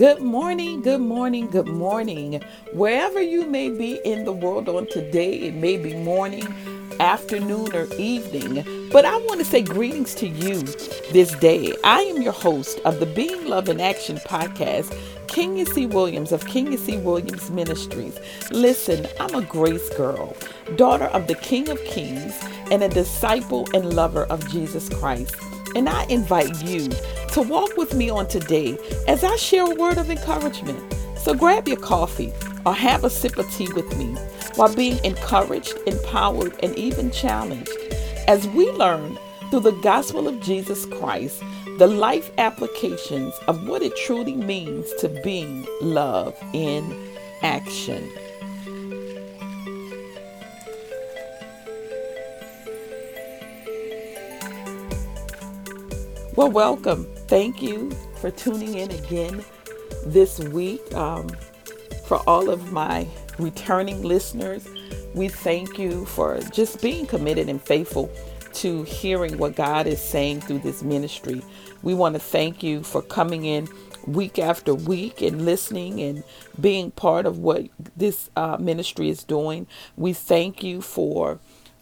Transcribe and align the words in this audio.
Good 0.00 0.22
morning, 0.22 0.80
good 0.80 1.02
morning, 1.02 1.50
good 1.50 1.68
morning. 1.68 2.40
Wherever 2.72 3.20
you 3.20 3.44
may 3.44 3.68
be 3.68 4.00
in 4.02 4.24
the 4.24 4.32
world 4.32 4.66
on 4.66 4.86
today, 4.86 5.34
it 5.40 5.54
may 5.54 5.76
be 5.76 5.92
morning, 5.92 6.46
afternoon, 6.98 7.76
or 7.76 7.86
evening, 7.98 8.88
but 8.90 9.04
I 9.04 9.14
want 9.18 9.40
to 9.40 9.44
say 9.44 9.60
greetings 9.60 10.14
to 10.14 10.26
you 10.26 10.62
this 11.12 11.32
day. 11.40 11.74
I 11.84 12.00
am 12.00 12.22
your 12.22 12.32
host 12.32 12.80
of 12.86 12.98
the 12.98 13.04
Being 13.04 13.44
Love 13.44 13.68
in 13.68 13.78
Action 13.78 14.16
podcast, 14.16 14.98
Kenya 15.26 15.66
C. 15.66 15.84
Williams 15.84 16.32
of 16.32 16.46
Kenya 16.46 16.78
C. 16.78 16.96
Williams 16.96 17.50
Ministries. 17.50 18.18
Listen, 18.50 19.06
I'm 19.20 19.34
a 19.34 19.42
grace 19.42 19.94
girl, 19.98 20.34
daughter 20.76 21.08
of 21.08 21.26
the 21.26 21.34
King 21.34 21.68
of 21.68 21.78
Kings, 21.84 22.34
and 22.70 22.82
a 22.82 22.88
disciple 22.88 23.68
and 23.74 23.92
lover 23.92 24.24
of 24.24 24.48
Jesus 24.48 24.88
Christ. 24.88 25.36
And 25.74 25.88
I 25.88 26.04
invite 26.04 26.62
you 26.64 26.88
to 27.32 27.42
walk 27.42 27.76
with 27.76 27.94
me 27.94 28.10
on 28.10 28.28
today 28.28 28.76
as 29.06 29.24
I 29.24 29.36
share 29.36 29.70
a 29.70 29.74
word 29.74 29.98
of 29.98 30.10
encouragement. 30.10 30.94
So 31.16 31.34
grab 31.34 31.68
your 31.68 31.76
coffee 31.76 32.32
or 32.66 32.74
have 32.74 33.04
a 33.04 33.10
sip 33.10 33.38
of 33.38 33.50
tea 33.52 33.72
with 33.72 33.96
me 33.96 34.14
while 34.56 34.74
being 34.74 35.02
encouraged, 35.04 35.78
empowered, 35.86 36.58
and 36.62 36.76
even 36.76 37.10
challenged 37.10 37.70
as 38.26 38.46
we 38.48 38.70
learn 38.72 39.18
through 39.50 39.60
the 39.60 39.78
gospel 39.82 40.28
of 40.28 40.40
Jesus 40.40 40.86
Christ 40.86 41.42
the 41.78 41.86
life 41.86 42.30
applications 42.38 43.34
of 43.48 43.66
what 43.66 43.82
it 43.82 43.96
truly 43.96 44.34
means 44.34 44.92
to 44.94 45.08
be 45.08 45.66
love 45.80 46.36
in 46.52 47.16
action. 47.42 48.10
Well, 56.40 56.50
welcome. 56.50 57.04
Thank 57.28 57.60
you 57.60 57.90
for 58.16 58.30
tuning 58.30 58.72
in 58.78 58.90
again 58.90 59.44
this 60.06 60.38
week. 60.38 60.80
Um, 60.94 61.28
for 62.06 62.22
all 62.26 62.48
of 62.48 62.72
my 62.72 63.06
returning 63.38 64.00
listeners, 64.00 64.66
we 65.14 65.28
thank 65.28 65.78
you 65.78 66.06
for 66.06 66.40
just 66.50 66.80
being 66.80 67.06
committed 67.06 67.50
and 67.50 67.60
faithful 67.60 68.10
to 68.54 68.84
hearing 68.84 69.36
what 69.36 69.54
God 69.54 69.86
is 69.86 70.00
saying 70.00 70.40
through 70.40 70.60
this 70.60 70.82
ministry. 70.82 71.42
We 71.82 71.92
want 71.92 72.14
to 72.14 72.20
thank 72.20 72.62
you 72.62 72.84
for 72.84 73.02
coming 73.02 73.44
in 73.44 73.68
week 74.06 74.38
after 74.38 74.74
week 74.74 75.20
and 75.20 75.44
listening 75.44 76.00
and 76.00 76.24
being 76.58 76.90
part 76.92 77.26
of 77.26 77.36
what 77.36 77.66
this 77.98 78.30
uh, 78.34 78.56
ministry 78.58 79.10
is 79.10 79.24
doing. 79.24 79.66
We 79.98 80.14
thank 80.14 80.62
you 80.62 80.80
for 80.80 81.38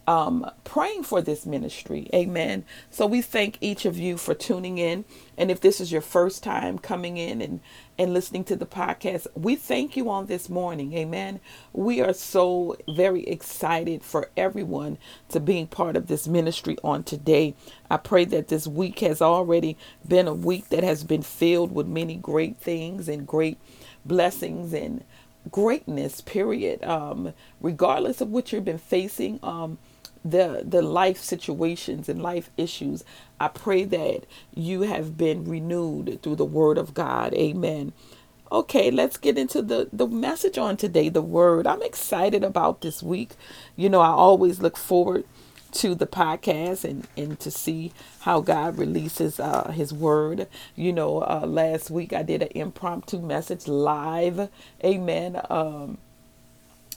um, 0.08 0.50
praying 0.64 1.02
for 1.02 1.20
this 1.20 1.44
ministry. 1.44 2.08
Amen. 2.14 2.64
So 2.90 3.06
we 3.06 3.20
thank 3.20 3.58
each 3.60 3.84
of 3.84 3.98
you 3.98 4.16
for 4.16 4.34
tuning 4.34 4.78
in. 4.78 5.04
And 5.36 5.50
if 5.50 5.60
this 5.60 5.82
is 5.82 5.92
your 5.92 6.00
first 6.00 6.42
time 6.42 6.78
coming 6.78 7.18
in 7.18 7.42
and, 7.42 7.60
and 7.98 8.14
listening 8.14 8.44
to 8.44 8.56
the 8.56 8.64
podcast, 8.64 9.26
we 9.34 9.54
thank 9.54 9.98
you 9.98 10.08
on 10.08 10.24
this 10.24 10.48
morning. 10.48 10.94
Amen. 10.94 11.40
We 11.74 12.00
are 12.00 12.14
so 12.14 12.78
very 12.88 13.28
excited 13.28 14.02
for 14.02 14.30
everyone 14.34 14.96
to 15.28 15.40
being 15.40 15.66
part 15.66 15.94
of 15.94 16.06
this 16.06 16.26
ministry 16.26 16.78
on 16.82 17.02
today. 17.04 17.54
I 17.90 17.98
pray 17.98 18.24
that 18.24 18.48
this 18.48 18.66
week 18.66 19.00
has 19.00 19.20
already 19.20 19.76
been 20.06 20.26
a 20.26 20.32
week 20.32 20.70
that 20.70 20.84
has 20.84 21.04
been 21.04 21.22
filled 21.22 21.70
with 21.70 21.86
many 21.86 22.16
great 22.16 22.56
things 22.56 23.10
and 23.10 23.26
great 23.26 23.58
blessings 24.06 24.72
and 24.72 25.04
greatness, 25.50 26.22
period. 26.22 26.82
Um, 26.82 27.34
regardless 27.60 28.22
of 28.22 28.30
what 28.30 28.52
you've 28.52 28.64
been 28.64 28.78
facing, 28.78 29.38
um, 29.42 29.76
the 30.24 30.62
the 30.66 30.82
life 30.82 31.18
situations 31.18 32.08
and 32.08 32.22
life 32.22 32.50
issues 32.56 33.04
i 33.40 33.48
pray 33.48 33.84
that 33.84 34.24
you 34.54 34.82
have 34.82 35.16
been 35.16 35.44
renewed 35.44 36.20
through 36.22 36.36
the 36.36 36.44
word 36.44 36.78
of 36.78 36.94
god. 36.94 37.34
Amen. 37.34 37.92
Okay 38.50 38.90
let's 38.90 39.16
get 39.18 39.36
into 39.38 39.62
the 39.62 39.88
the 39.92 40.06
message 40.06 40.58
on 40.58 40.76
today 40.76 41.08
the 41.08 41.22
word. 41.22 41.66
I'm 41.66 41.82
excited 41.82 42.42
about 42.44 42.80
this 42.80 43.02
week. 43.02 43.32
You 43.76 43.88
know 43.88 44.00
i 44.00 44.08
always 44.08 44.60
look 44.60 44.76
forward 44.76 45.24
to 45.70 45.94
the 45.94 46.06
podcast 46.06 46.82
and 46.84 47.06
and 47.16 47.38
to 47.40 47.50
see 47.50 47.92
how 48.20 48.40
god 48.40 48.78
releases 48.78 49.38
uh 49.38 49.70
his 49.70 49.92
word. 49.92 50.48
You 50.74 50.92
know 50.92 51.18
uh 51.22 51.44
last 51.46 51.90
week 51.90 52.12
i 52.12 52.22
did 52.22 52.42
an 52.42 52.48
impromptu 52.54 53.20
message 53.20 53.68
live. 53.68 54.48
Amen. 54.84 55.40
Um 55.50 55.98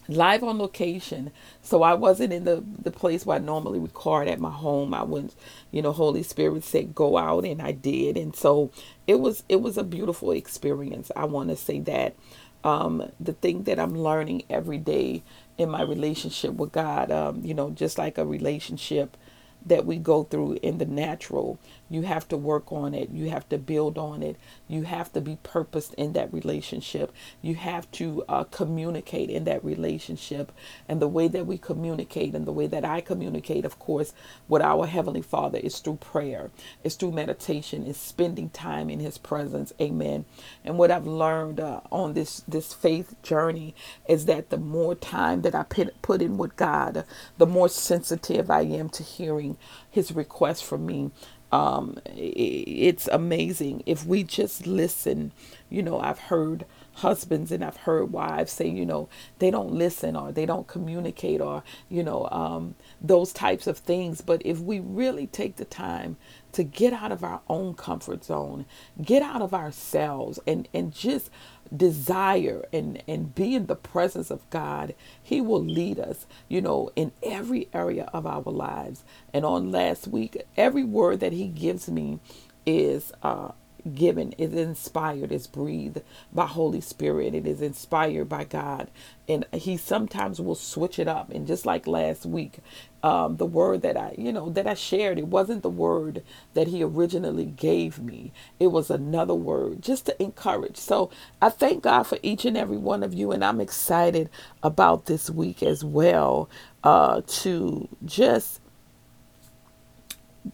live 0.07 0.43
on 0.43 0.57
location. 0.59 1.31
So 1.61 1.83
I 1.83 1.93
wasn't 1.93 2.33
in 2.33 2.45
the, 2.45 2.63
the 2.83 2.91
place 2.91 3.25
where 3.25 3.37
I 3.37 3.39
normally 3.41 3.79
record 3.79 4.27
at 4.27 4.39
my 4.39 4.51
home. 4.51 4.93
I 4.93 5.03
went, 5.03 5.35
you 5.71 5.81
know, 5.81 5.91
Holy 5.91 6.23
Spirit 6.23 6.63
said 6.63 6.95
go 6.95 7.17
out 7.17 7.45
and 7.45 7.61
I 7.61 7.71
did. 7.71 8.17
And 8.17 8.35
so 8.35 8.71
it 9.07 9.19
was 9.19 9.43
it 9.49 9.61
was 9.61 9.77
a 9.77 9.83
beautiful 9.83 10.31
experience. 10.31 11.11
I 11.15 11.25
want 11.25 11.49
to 11.49 11.55
say 11.55 11.79
that. 11.81 12.15
Um, 12.63 13.11
the 13.19 13.33
thing 13.33 13.63
that 13.63 13.79
I'm 13.79 13.97
learning 13.97 14.43
every 14.49 14.77
day 14.77 15.23
in 15.57 15.69
my 15.69 15.81
relationship 15.81 16.53
with 16.53 16.71
God, 16.71 17.11
um, 17.11 17.41
you 17.43 17.53
know, 17.53 17.71
just 17.71 17.97
like 17.97 18.17
a 18.17 18.25
relationship 18.25 19.17
that 19.65 19.85
we 19.85 19.97
go 19.97 20.23
through 20.23 20.59
in 20.61 20.77
the 20.77 20.85
natural. 20.85 21.59
You 21.89 22.03
have 22.03 22.27
to 22.29 22.37
work 22.37 22.71
on 22.71 22.93
it. 22.93 23.09
You 23.11 23.29
have 23.29 23.47
to 23.49 23.57
build 23.57 23.97
on 23.97 24.23
it. 24.23 24.37
You 24.67 24.83
have 24.83 25.11
to 25.13 25.21
be 25.21 25.37
purposed 25.43 25.93
in 25.95 26.13
that 26.13 26.33
relationship. 26.33 27.11
You 27.41 27.55
have 27.55 27.91
to 27.93 28.23
uh, 28.29 28.45
communicate 28.45 29.29
in 29.29 29.43
that 29.45 29.63
relationship. 29.63 30.51
And 30.87 31.01
the 31.01 31.07
way 31.07 31.27
that 31.27 31.45
we 31.45 31.57
communicate 31.57 32.33
and 32.35 32.45
the 32.45 32.51
way 32.53 32.67
that 32.67 32.85
I 32.85 33.01
communicate, 33.01 33.65
of 33.65 33.79
course, 33.79 34.13
with 34.47 34.61
our 34.61 34.87
Heavenly 34.87 35.21
Father 35.21 35.59
is 35.59 35.79
through 35.79 35.97
prayer, 35.97 36.51
it's 36.83 36.95
through 36.95 37.11
meditation, 37.11 37.85
it's 37.85 37.99
spending 37.99 38.49
time 38.49 38.89
in 38.89 38.99
His 38.99 39.17
presence. 39.17 39.73
Amen. 39.81 40.25
And 40.63 40.77
what 40.77 40.91
I've 40.91 41.07
learned 41.07 41.59
uh, 41.59 41.81
on 41.91 42.13
this, 42.13 42.43
this 42.47 42.73
faith 42.73 43.15
journey 43.23 43.75
is 44.07 44.25
that 44.25 44.49
the 44.49 44.57
more 44.57 44.95
time 44.95 45.41
that 45.41 45.55
I 45.55 45.63
put, 45.63 46.01
put 46.01 46.21
in 46.21 46.37
with 46.37 46.55
God, 46.55 47.05
the 47.37 47.47
more 47.47 47.69
sensitive 47.69 48.49
I 48.49 48.61
am 48.61 48.89
to 48.89 49.03
hearing 49.03 49.50
his 49.89 50.11
request 50.11 50.63
from 50.63 50.85
me. 50.85 51.11
Um, 51.51 51.99
it's 52.05 53.07
amazing 53.09 53.83
if 53.85 54.05
we 54.05 54.23
just 54.23 54.65
listen. 54.65 55.33
You 55.69 55.83
know, 55.83 55.99
I've 55.99 56.19
heard 56.19 56.65
husbands 56.95 57.51
and 57.51 57.63
I've 57.63 57.77
heard 57.77 58.11
wives 58.11 58.51
say, 58.53 58.67
you 58.67 58.85
know, 58.85 59.09
they 59.39 59.51
don't 59.51 59.73
listen 59.73 60.15
or 60.15 60.31
they 60.31 60.45
don't 60.45 60.67
communicate 60.67 61.41
or, 61.41 61.63
you 61.89 62.03
know, 62.03 62.27
um, 62.31 62.75
those 63.01 63.33
types 63.33 63.67
of 63.67 63.77
things. 63.77 64.21
But 64.21 64.41
if 64.45 64.59
we 64.59 64.79
really 64.79 65.27
take 65.27 65.57
the 65.57 65.65
time 65.65 66.17
to 66.53 66.63
get 66.63 66.93
out 66.93 67.11
of 67.11 67.23
our 67.23 67.41
own 67.49 67.73
comfort 67.73 68.23
zone, 68.25 68.65
get 69.01 69.21
out 69.23 69.41
of 69.41 69.53
ourselves 69.53 70.39
and, 70.47 70.67
and 70.73 70.93
just 70.93 71.29
desire 71.75 72.65
and, 72.73 73.01
and 73.07 73.33
be 73.35 73.55
in 73.55 73.67
the 73.67 73.75
presence 73.75 74.31
of 74.31 74.49
God, 74.49 74.95
He 75.21 75.41
will 75.41 75.63
lead 75.63 75.99
us, 75.99 76.25
you 76.47 76.61
know, 76.61 76.91
in 76.95 77.11
every 77.23 77.69
area 77.73 78.09
of 78.13 78.25
our 78.25 78.43
lives. 78.43 79.03
And 79.33 79.45
on 79.45 79.71
last 79.71 80.07
week, 80.07 80.43
every 80.57 80.83
word 80.83 81.19
that 81.21 81.33
He 81.33 81.47
gives 81.47 81.89
me 81.89 82.19
is 82.65 83.11
uh, 83.23 83.51
given 83.95 84.33
is 84.33 84.53
inspired 84.53 85.31
is 85.31 85.47
breathed 85.47 86.01
by 86.33 86.47
holy 86.47 86.81
spirit. 86.81 87.35
It 87.35 87.47
is 87.47 87.61
inspired 87.61 88.29
by 88.29 88.45
god. 88.45 88.91
And 89.27 89.45
he 89.53 89.77
sometimes 89.77 90.41
will 90.41 90.55
switch 90.55 90.99
it 90.99 91.07
up. 91.07 91.31
And 91.31 91.47
just 91.47 91.65
like 91.65 91.87
last 91.87 92.25
week 92.25 92.59
um, 93.03 93.37
the 93.37 93.45
word 93.45 93.81
that 93.83 93.97
i 93.97 94.15
you 94.17 94.31
know 94.33 94.49
that 94.49 94.67
i 94.67 94.73
shared 94.75 95.19
it 95.19 95.27
wasn't 95.27 95.63
the 95.63 95.69
word 95.69 96.23
that 96.55 96.67
he 96.69 96.83
originally 96.83 97.45
gave 97.45 97.99
me 97.99 98.33
it 98.59 98.67
was 98.67 98.89
another 98.91 99.35
word 99.35 99.81
just 99.81 100.05
to 100.07 100.23
encourage 100.23 100.77
so 100.77 101.09
i 101.41 101.49
thank 101.49 101.83
god 101.83 102.03
for 102.03 102.19
each 102.23 102.45
and 102.45 102.57
every 102.57 102.77
one 102.77 103.03
of 103.03 103.13
you 103.13 103.31
and 103.31 103.45
i'm 103.45 103.61
excited 103.61 104.29
about 104.63 105.05
this 105.07 105.29
week 105.29 105.63
as 105.63 105.83
well 105.85 106.49
uh, 106.83 107.21
to 107.27 107.87
just 108.05 108.59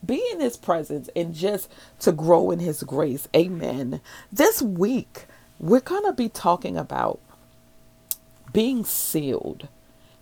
be 0.06 0.24
in 0.34 0.40
his 0.42 0.58
presence 0.58 1.10
and 1.16 1.34
just 1.36 1.72
to 2.02 2.12
grow 2.12 2.52
in 2.52 2.60
his 2.60 2.84
grace. 2.84 3.28
Amen. 3.36 4.02
This 4.32 4.62
week, 4.62 5.26
we're 5.60 5.82
going 5.82 6.06
to 6.06 6.14
be 6.14 6.30
talking 6.30 6.78
about 6.78 7.20
being 8.54 8.86
sealed. 8.86 9.68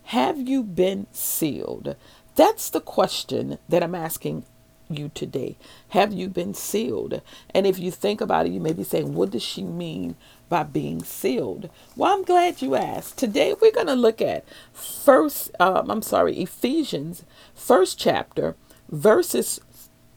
Have 0.06 0.40
you 0.48 0.64
been 0.64 1.08
sealed? 1.12 1.96
That's 2.36 2.70
the 2.70 2.82
question 2.82 3.60
that 3.70 3.84
I'm 3.84 3.96
asking 3.96 4.44
you 4.90 5.10
today. 5.14 5.58
Have 5.90 6.14
you 6.14 6.28
been 6.30 6.54
sealed? 6.54 7.22
And 7.54 7.66
if 7.66 7.80
you 7.80 7.92
think 7.92 8.22
about 8.22 8.46
it, 8.46 8.52
you 8.52 8.60
may 8.60 8.74
be 8.74 8.84
saying, 8.84 9.14
what 9.14 9.32
does 9.32 9.42
she 9.44 9.64
mean 9.64 10.16
by 10.50 10.64
being 10.64 11.04
sealed? 11.04 11.70
Well, 11.96 12.14
I'm 12.14 12.24
glad 12.24 12.62
you 12.62 12.76
asked. 12.76 13.18
Today 13.18 13.56
we're 13.60 13.72
going 13.72 13.88
to 13.88 13.96
look 13.96 14.22
at 14.22 14.46
first, 14.74 15.52
um, 15.60 15.90
I'm 15.90 16.02
sorry, 16.02 16.38
Ephesians, 16.38 17.24
first 17.56 17.98
chapter, 17.98 18.56
verses 18.90 19.62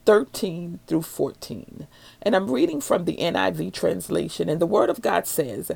13 0.04 0.80
through 0.86 1.02
14. 1.02 1.86
And 2.22 2.34
I'm 2.34 2.50
reading 2.50 2.80
from 2.80 3.04
the 3.04 3.16
NIV 3.16 3.72
translation. 3.72 4.48
And 4.48 4.60
the 4.60 4.66
Word 4.66 4.90
of 4.90 5.00
God 5.02 5.26
says, 5.26 5.70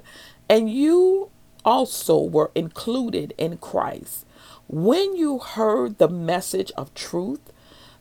And 0.48 0.70
you 0.70 1.30
also 1.64 2.20
were 2.20 2.50
included 2.54 3.32
in 3.38 3.58
Christ 3.58 4.26
when 4.68 5.16
you 5.16 5.38
heard 5.38 5.98
the 5.98 6.08
message 6.08 6.72
of 6.76 6.94
truth, 6.94 7.52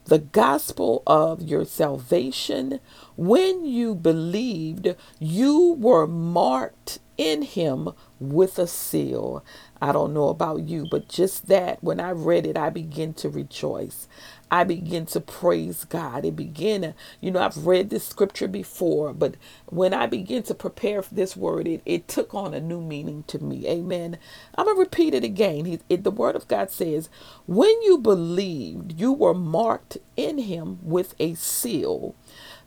the 0.06 0.20
gospel 0.20 1.04
of 1.06 1.42
your 1.42 1.66
salvation. 1.66 2.80
When 3.16 3.66
you 3.66 3.96
believed, 3.96 4.96
you 5.20 5.74
were 5.80 6.08
marked 6.08 7.00
in 7.18 7.44
him 7.44 7.90
with 8.20 8.58
a 8.58 8.68
seal. 8.68 9.44
I 9.82 9.92
don't 9.92 10.14
know 10.14 10.30
about 10.30 10.64
you, 10.64 10.88
but 10.90 11.08
just 11.08 11.48
that, 11.48 11.84
when 11.84 12.00
I 12.00 12.12
read 12.12 12.46
it, 12.48 12.58
I 12.58 12.70
began 12.70 13.14
to 13.16 13.30
rejoice. 13.30 14.08
I 14.52 14.66
begin 14.66 15.08
to 15.08 15.22
praise 15.22 15.86
God. 15.86 16.26
It 16.26 16.36
began, 16.38 16.96
you 17.22 17.32
know, 17.32 17.42
I've 17.42 17.68
read 17.68 17.92
this 17.92 18.06
scripture 18.08 18.50
before, 18.50 19.14
but 19.14 19.36
when 19.68 19.94
I 19.96 20.08
begin 20.08 20.44
to 20.46 20.56
prepare 20.56 21.04
for 21.04 21.16
this 21.16 21.38
word, 21.38 21.68
it, 21.68 21.82
it 21.86 22.10
took 22.10 22.36
on 22.36 22.54
a 22.56 22.62
new 22.62 22.82
meaning 22.82 23.26
to 23.30 23.40
me. 23.44 23.68
Amen. 23.68 24.20
I'm 24.56 24.66
going 24.66 24.78
to 24.78 24.82
repeat 24.82 25.16
it 25.16 25.26
again. 25.26 25.66
He, 25.66 25.80
it, 25.90 26.04
the 26.06 26.12
word 26.12 26.36
of 26.38 26.50
God 26.50 26.72
says, 26.72 27.10
when 27.48 27.82
you 27.84 28.00
believed, 28.00 29.00
you 29.00 29.14
were 29.14 29.36
marked 29.36 29.98
in 30.18 30.40
him 30.40 30.80
with 30.84 31.16
a 31.20 31.36
seal 31.36 32.16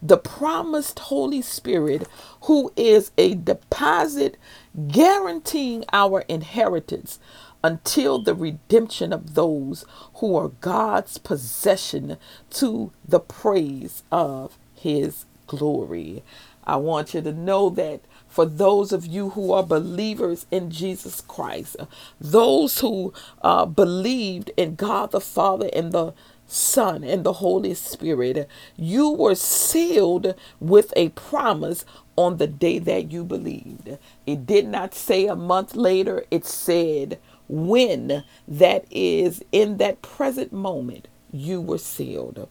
the 0.03 0.19
promised 0.19 0.99
Holy 0.99 1.43
Spirit, 1.43 2.07
who 2.43 2.73
is 2.77 3.13
a 3.19 3.35
deposit 3.35 4.37
guaranteeing 4.89 5.85
our 5.93 6.23
inheritance 6.29 7.19
until 7.64 8.20
the 8.20 8.37
redemption 8.37 9.12
of 9.14 9.34
those 9.34 9.87
who 10.16 10.37
are 10.37 10.50
God's 10.62 11.19
possession 11.19 12.19
to 12.52 12.93
the 13.08 13.20
praise 13.20 14.05
of 14.12 14.58
his 14.76 15.26
glory. 15.49 16.25
I 16.64 16.76
want 16.76 17.14
you 17.14 17.22
to 17.22 17.32
know 17.32 17.70
that 17.72 18.02
for 18.28 18.46
those 18.46 18.93
of 18.93 19.06
you 19.06 19.31
who 19.32 19.52
are 19.52 19.64
believers 19.64 20.46
in 20.52 20.70
Jesus 20.70 21.22
Christ, 21.22 21.76
those 22.20 22.81
who 22.81 23.14
uh, 23.43 23.66
believed 23.66 24.52
in 24.56 24.76
God 24.76 25.12
the 25.12 25.20
Father 25.22 25.70
and 25.75 25.93
the 25.93 26.14
Son 26.49 27.05
and 27.05 27.25
the 27.25 27.34
Holy 27.34 27.75
Spirit, 27.75 28.49
you 28.76 29.11
were 29.11 29.37
sealed 29.37 30.34
with 30.61 30.94
a 30.96 31.11
promise 31.11 31.87
on 32.16 32.38
the 32.38 32.49
day 32.49 32.78
that 32.81 33.12
you 33.12 33.25
believed. 33.25 33.99
It 34.26 34.46
did 34.46 34.69
not 34.69 34.94
say 34.94 35.26
a 35.26 35.37
month 35.37 35.76
later, 35.76 36.25
it 36.31 36.46
said 36.46 37.20
when 37.49 38.25
that 38.49 38.85
is 38.91 39.43
in 39.52 39.76
that 39.79 40.02
present 40.02 40.52
moment 40.52 41.08
you 41.32 41.61
were 41.61 41.79
sealed. 41.79 42.49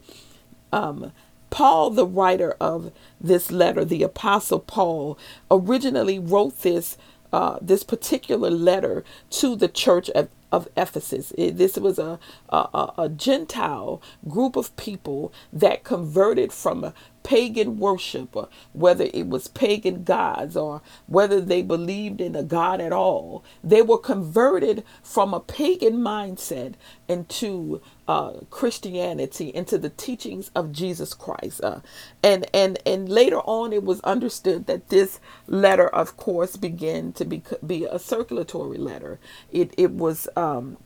Um, 0.72 1.12
Paul, 1.50 1.92
the 1.92 2.06
writer 2.06 2.56
of 2.60 2.92
this 3.22 3.52
letter, 3.52 3.86
the 3.86 4.04
Apostle 4.04 4.60
Paul, 4.60 5.18
originally 5.52 6.20
wrote 6.20 6.62
this 6.62 6.98
uh, 7.32 7.58
this 7.62 7.84
particular 7.84 8.52
letter 8.52 9.04
to 9.32 9.56
the 9.56 9.68
church 9.68 10.10
of 10.12 10.30
of 10.54 10.70
Ephesus. 10.78 11.34
It, 11.38 11.58
this 11.58 11.78
was 11.78 12.00
a, 12.00 12.20
a, 12.50 12.94
a 13.00 13.10
Gentile 13.10 14.02
group 14.30 14.56
of 14.58 14.76
people 14.78 15.34
that 15.54 15.84
converted 15.84 16.54
from 16.54 16.86
a 16.86 16.96
pagan 17.24 17.80
worship, 17.80 18.36
or 18.36 18.50
whether 18.74 19.06
it 19.14 19.28
was 19.28 19.48
pagan 19.50 20.04
gods 20.04 20.56
or 20.58 20.82
whether 21.08 21.42
they 21.42 21.64
believed 21.64 22.22
in 22.22 22.36
a 22.36 22.44
God 22.44 22.82
at 22.82 22.94
all. 22.94 23.44
They 23.64 23.82
were 23.82 23.98
converted 23.98 24.84
from 25.04 25.34
a 25.34 25.42
pagan 25.42 25.98
mindset 25.98 26.76
into 27.10 27.82
uh, 28.08 28.34
Christianity, 28.50 29.50
into 29.50 29.78
the 29.78 29.90
teachings 29.90 30.52
of 30.56 30.72
Jesus 30.72 31.14
Christ. 31.14 31.64
Uh, 31.64 31.80
and, 32.22 32.46
and, 32.54 32.80
and 32.86 33.08
later 33.08 33.40
on, 33.40 33.74
it 33.74 33.84
was 33.84 34.02
understood 34.02 34.66
that 34.68 34.90
this 34.90 35.20
letter, 35.48 35.88
of 35.88 36.18
course, 36.18 36.58
began 36.58 37.14
to 37.14 37.26
be, 37.26 37.42
be 37.66 37.86
a 37.86 38.00
circulatory 38.00 38.78
letter. 38.78 39.20
It, 39.52 39.74
it 39.78 39.92
was 39.92 40.28
um, 40.36 40.78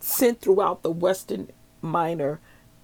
sent 0.00 0.40
throughout 0.40 0.82
the 0.82 0.90
Western 0.90 1.50
Minor 1.82 2.40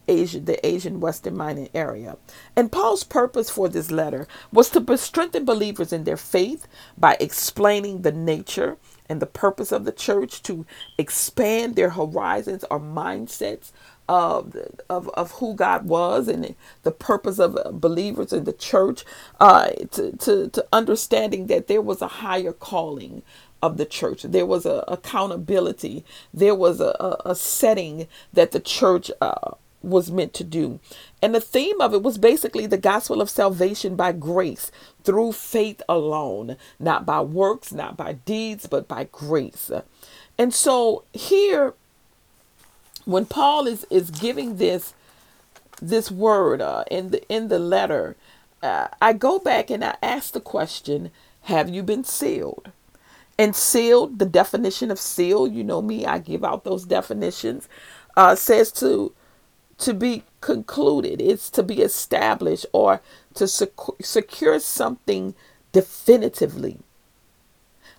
Asia, 0.08 0.40
the 0.40 0.64
Asian 0.66 1.00
Western 1.00 1.36
Minor 1.36 1.68
area. 1.74 2.16
And 2.56 2.72
Paul's 2.72 3.04
purpose 3.04 3.48
for 3.48 3.68
this 3.68 3.90
letter 3.90 4.26
was 4.52 4.68
to 4.70 4.96
strengthen 4.96 5.44
believers 5.44 5.92
in 5.92 6.04
their 6.04 6.16
faith 6.16 6.66
by 6.98 7.16
explaining 7.20 8.02
the 8.02 8.12
nature 8.12 8.76
and 9.12 9.22
the 9.22 9.26
purpose 9.28 9.72
of 9.72 9.84
the 9.86 9.92
church, 9.92 10.42
to 10.44 10.66
expand 10.98 11.76
their 11.76 11.90
horizons 11.92 12.64
or 12.72 12.80
mindsets 12.80 13.72
of, 14.08 14.56
of, 14.90 15.08
of 15.10 15.32
who 15.32 15.54
God 15.54 15.86
was 15.86 16.28
and 16.28 16.56
the 16.84 16.92
purpose 16.92 17.38
of 17.40 17.58
believers 17.80 18.32
in 18.34 18.44
the 18.44 18.54
church, 18.54 19.04
uh, 19.40 19.70
to, 19.92 20.12
to, 20.18 20.48
to 20.50 20.66
understanding 20.72 21.48
that 21.48 21.68
there 21.68 21.82
was 21.82 22.02
a 22.02 22.08
higher 22.08 22.54
calling 22.54 23.22
of 23.62 23.78
the 23.78 23.86
church. 23.86 24.24
There 24.24 24.46
was 24.46 24.66
a 24.66 24.84
accountability. 24.88 26.04
There 26.34 26.56
was 26.56 26.80
a, 26.80 26.94
a, 27.00 27.18
setting 27.36 28.08
that 28.32 28.52
the 28.52 28.60
church 28.60 29.12
uh, 29.20 29.52
was 29.82 30.10
meant 30.10 30.34
to 30.34 30.44
do. 30.44 30.80
And 31.20 31.34
the 31.34 31.40
theme 31.40 31.80
of 31.80 31.94
it 31.94 32.02
was 32.02 32.18
basically 32.18 32.66
the 32.66 32.78
gospel 32.78 33.20
of 33.20 33.30
salvation 33.30 33.96
by 33.96 34.12
grace 34.12 34.70
through 35.04 35.32
faith 35.32 35.82
alone, 35.88 36.56
not 36.78 37.04
by 37.06 37.20
works, 37.20 37.72
not 37.72 37.96
by 37.96 38.14
deeds, 38.14 38.66
but 38.66 38.88
by 38.88 39.08
grace. 39.10 39.70
And 40.38 40.54
so 40.54 41.04
here, 41.12 41.74
when 43.04 43.26
Paul 43.26 43.66
is, 43.66 43.86
is 43.90 44.10
giving 44.10 44.56
this 44.56 44.94
this 45.80 46.12
word 46.12 46.60
uh, 46.62 46.84
in 46.90 47.10
the 47.10 47.28
in 47.28 47.48
the 47.48 47.58
letter, 47.58 48.16
uh, 48.62 48.88
I 49.00 49.12
go 49.12 49.40
back 49.40 49.68
and 49.68 49.84
I 49.84 49.96
ask 50.02 50.32
the 50.32 50.40
question: 50.40 51.10
Have 51.42 51.68
you 51.68 51.82
been 51.82 52.04
sealed? 52.04 52.70
And 53.38 53.56
sealed, 53.56 54.18
the 54.18 54.26
definition 54.26 54.90
of 54.90 55.00
seal, 55.00 55.48
you 55.48 55.64
know 55.64 55.82
me, 55.82 56.04
I 56.06 56.18
give 56.18 56.44
out 56.44 56.64
those 56.64 56.84
definitions, 56.84 57.68
uh, 58.16 58.36
says 58.36 58.70
to 58.72 59.12
to 59.82 59.94
be 59.94 60.22
concluded, 60.40 61.20
it's 61.20 61.50
to 61.50 61.62
be 61.62 61.82
established 61.82 62.66
or 62.72 63.00
to 63.34 63.48
sec- 63.48 63.70
secure 64.00 64.60
something 64.60 65.34
definitively. 65.72 66.78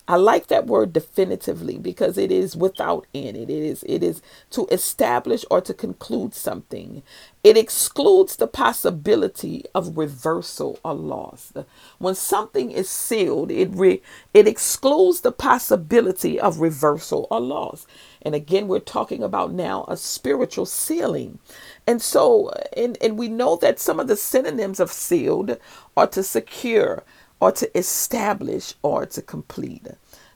I 0.08 0.18
like 0.18 0.48
that 0.48 0.68
word 0.68 0.94
definitively 0.94 1.78
because 1.80 2.18
it 2.18 2.32
is 2.32 2.56
without 2.58 3.08
end. 3.16 3.38
It 3.38 3.50
is 3.50 3.84
it 3.88 4.04
is 4.04 4.22
to 4.52 4.68
establish 4.72 5.46
or 5.52 5.62
to 5.62 5.74
conclude 5.74 6.36
something. 6.36 7.04
It 7.44 7.58
excludes 7.58 8.36
the 8.38 8.48
possibility 8.48 9.66
of 9.76 9.98
reversal 9.98 10.80
or 10.84 10.94
loss. 10.94 11.54
When 12.00 12.16
something 12.16 12.72
is 12.72 12.90
sealed, 12.90 13.52
it 13.52 13.70
re, 13.74 14.02
it 14.34 14.48
excludes 14.48 15.22
the 15.22 15.32
possibility 15.32 16.40
of 16.40 16.60
reversal 16.60 17.28
or 17.32 17.42
loss. 17.42 17.88
And 18.22 18.36
again, 18.36 18.68
we're 18.68 18.80
talking 18.80 19.24
about 19.24 19.54
now 19.54 19.86
a 19.88 19.98
spiritual 19.98 20.66
sealing. 20.66 21.40
And 21.88 22.02
so 22.02 22.52
and, 22.78 22.98
and 23.02 23.18
we 23.18 23.30
know 23.30 23.56
that 23.58 23.80
some 23.80 24.00
of 24.00 24.08
the 24.08 24.18
synonyms 24.18 24.80
of 24.80 24.92
sealed 24.92 25.58
are 25.98 26.08
to 26.08 26.24
secure, 26.24 27.04
or 27.44 27.52
to 27.52 27.78
establish 27.78 28.76
or 28.84 29.06
to 29.06 29.22
complete. 29.22 29.88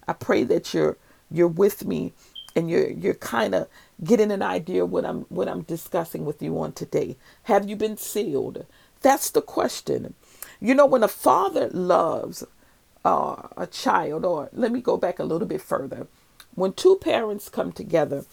I 0.10 0.14
pray 0.14 0.44
that 0.46 0.74
you're 0.74 0.98
you're 1.32 1.48
with 1.64 1.86
me 1.86 2.14
and 2.58 2.70
you're 2.70 2.92
you're 2.92 3.14
kind 3.38 3.56
of 3.56 3.70
getting 4.04 4.32
an 4.32 4.44
idea 4.44 4.86
what 4.86 5.06
I'm 5.06 5.22
what 5.30 5.48
I'm 5.48 5.62
discussing 5.64 6.26
with 6.26 6.44
you 6.44 6.60
on 6.60 6.74
today. 6.74 7.16
Have 7.44 7.70
you 7.70 7.78
been 7.78 7.98
sealed? 7.98 8.66
That's 9.02 9.30
the 9.32 9.42
question. 9.42 10.16
You 10.60 10.76
know, 10.76 10.86
when 10.88 11.04
a 11.04 11.08
father 11.08 11.70
loves 11.70 12.44
uh, 13.06 13.48
a 13.58 13.68
child, 13.68 14.26
or 14.26 14.50
let 14.52 14.74
me 14.74 14.82
go 14.82 14.98
back 14.98 15.20
a 15.20 15.26
little 15.32 15.48
bit 15.48 15.62
further. 15.62 16.08
When 16.56 16.74
two 16.74 16.98
parents 17.02 17.50
come 17.50 17.72
together 17.72 18.26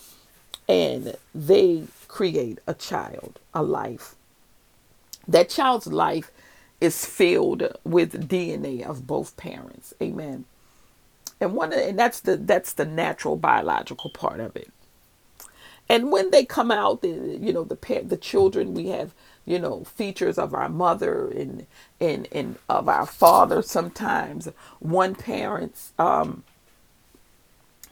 and 0.68 1.16
they 1.34 1.84
create 2.08 2.58
a 2.66 2.74
child, 2.74 3.38
a 3.54 3.62
life, 3.62 4.16
that 5.28 5.48
child's 5.50 5.88
life 5.88 6.32
is 6.80 7.06
filled 7.06 7.64
with 7.84 8.28
DNA 8.28 8.82
of 8.88 9.06
both 9.06 9.36
parents. 9.36 9.94
Amen. 10.02 10.44
And 11.40 11.54
one 11.54 11.72
and 11.72 11.98
that's 11.98 12.20
the 12.20 12.36
that's 12.36 12.72
the 12.74 12.86
natural 12.86 13.36
biological 13.36 14.10
part 14.10 14.40
of 14.40 14.56
it. 14.56 14.70
And 15.88 16.12
when 16.12 16.30
they 16.30 16.44
come 16.44 16.70
out, 16.70 17.00
you 17.04 17.52
know, 17.52 17.64
the 17.64 17.76
the 18.04 18.18
children 18.18 18.74
we 18.74 18.88
have, 18.88 19.14
you 19.46 19.58
know, 19.58 19.84
features 19.84 20.38
of 20.38 20.54
our 20.54 20.68
mother 20.68 21.28
and 21.30 21.66
and 22.00 22.28
and 22.32 22.56
of 22.68 22.88
our 22.88 23.06
father. 23.06 23.62
Sometimes 23.62 24.48
one 24.80 25.14
parent's 25.14 25.92
um, 25.98 26.44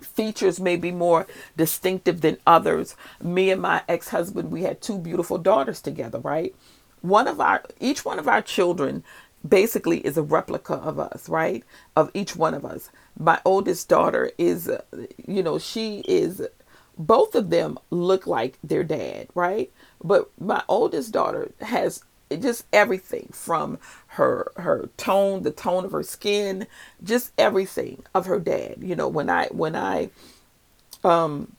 features 0.03 0.61
may 0.61 0.77
be 0.77 0.93
more 0.93 1.27
distinctive 1.57 2.23
than 2.23 2.39
others. 2.47 2.97
Me 3.23 3.51
and 3.51 3.63
my 3.63 3.83
ex 3.89 4.11
husband, 4.11 4.53
we 4.53 4.63
had 4.65 4.81
two 4.83 4.99
beautiful 4.99 5.39
daughters 5.39 5.81
together, 5.83 6.21
right? 6.21 6.55
One 7.03 7.29
of 7.29 7.41
our 7.41 7.63
each 7.81 8.05
one 8.05 8.19
of 8.19 8.29
our 8.29 8.43
children 8.43 9.05
basically 9.49 9.99
is 10.01 10.17
a 10.17 10.23
replica 10.23 10.75
of 10.75 10.99
us 10.99 11.29
right? 11.29 11.65
Of 11.97 12.11
each 12.15 12.37
one 12.37 12.55
of 12.55 12.65
us. 12.65 12.91
My 13.19 13.41
oldest 13.45 13.89
daughter 13.89 14.33
is 14.39 14.71
you 15.27 15.43
know 15.43 15.59
she 15.59 16.01
is 16.09 16.43
both 16.99 17.35
of 17.35 17.51
them 17.51 17.79
look 17.91 18.27
like 18.27 18.59
their 18.65 18.85
dad 18.85 19.29
right? 19.35 19.71
But 20.03 20.31
my 20.41 20.63
oldest 20.69 21.13
daughter 21.13 21.53
has 21.61 22.05
just 22.41 22.65
everything 22.73 23.29
from 23.33 23.79
her 24.09 24.53
her 24.57 24.89
tone 24.97 25.43
the 25.43 25.51
tone 25.51 25.85
of 25.85 25.93
her 25.93 26.03
skin 26.03 26.67
just 27.05 27.33
everything 27.39 28.05
of 28.15 28.27
her 28.27 28.41
dad. 28.41 28.77
You 28.81 28.97
know 28.97 29.09
when 29.09 29.31
i 29.31 29.49
when 29.49 29.77
i 29.77 30.11
um 31.05 31.57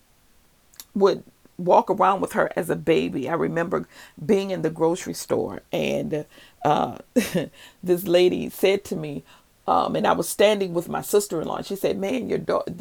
would 0.96 1.24
walk 1.58 1.90
around 1.90 2.22
with 2.22 2.34
her 2.34 2.52
as 2.56 2.70
a 2.70 2.76
baby. 2.76 3.30
I 3.30 3.34
remember 3.34 3.88
being 4.24 4.52
in 4.52 4.62
the 4.62 4.70
grocery 4.70 5.14
store 5.14 5.62
and 5.72 6.26
uh, 6.64 6.98
this 7.84 8.06
lady 8.06 8.50
said 8.50 8.84
to 8.86 8.96
me, 8.96 9.24
um, 9.68 9.96
and 9.96 10.06
I 10.06 10.14
was 10.14 10.28
standing 10.28 10.74
with 10.74 10.90
my 10.90 11.02
sister 11.02 11.42
in 11.42 11.48
law, 11.48 11.58
and 11.58 11.66
she 11.66 11.76
said, 11.76 11.98
Man, 11.98 12.30
your 12.30 12.38
daughter, 12.38 12.74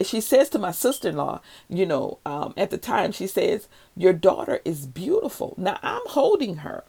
she 0.00 0.20
says 0.20 0.48
to 0.50 0.58
my 0.58 0.70
sister 0.70 1.08
in 1.08 1.16
law, 1.16 1.40
you 1.68 1.86
know, 1.86 2.18
um, 2.24 2.54
at 2.56 2.70
the 2.70 2.78
time, 2.78 3.12
she 3.12 3.26
says, 3.26 3.68
Your 3.96 4.12
daughter 4.12 4.60
is 4.64 4.86
beautiful. 4.86 5.54
Now 5.56 5.78
I'm 5.82 6.02
holding 6.06 6.56
her. 6.58 6.84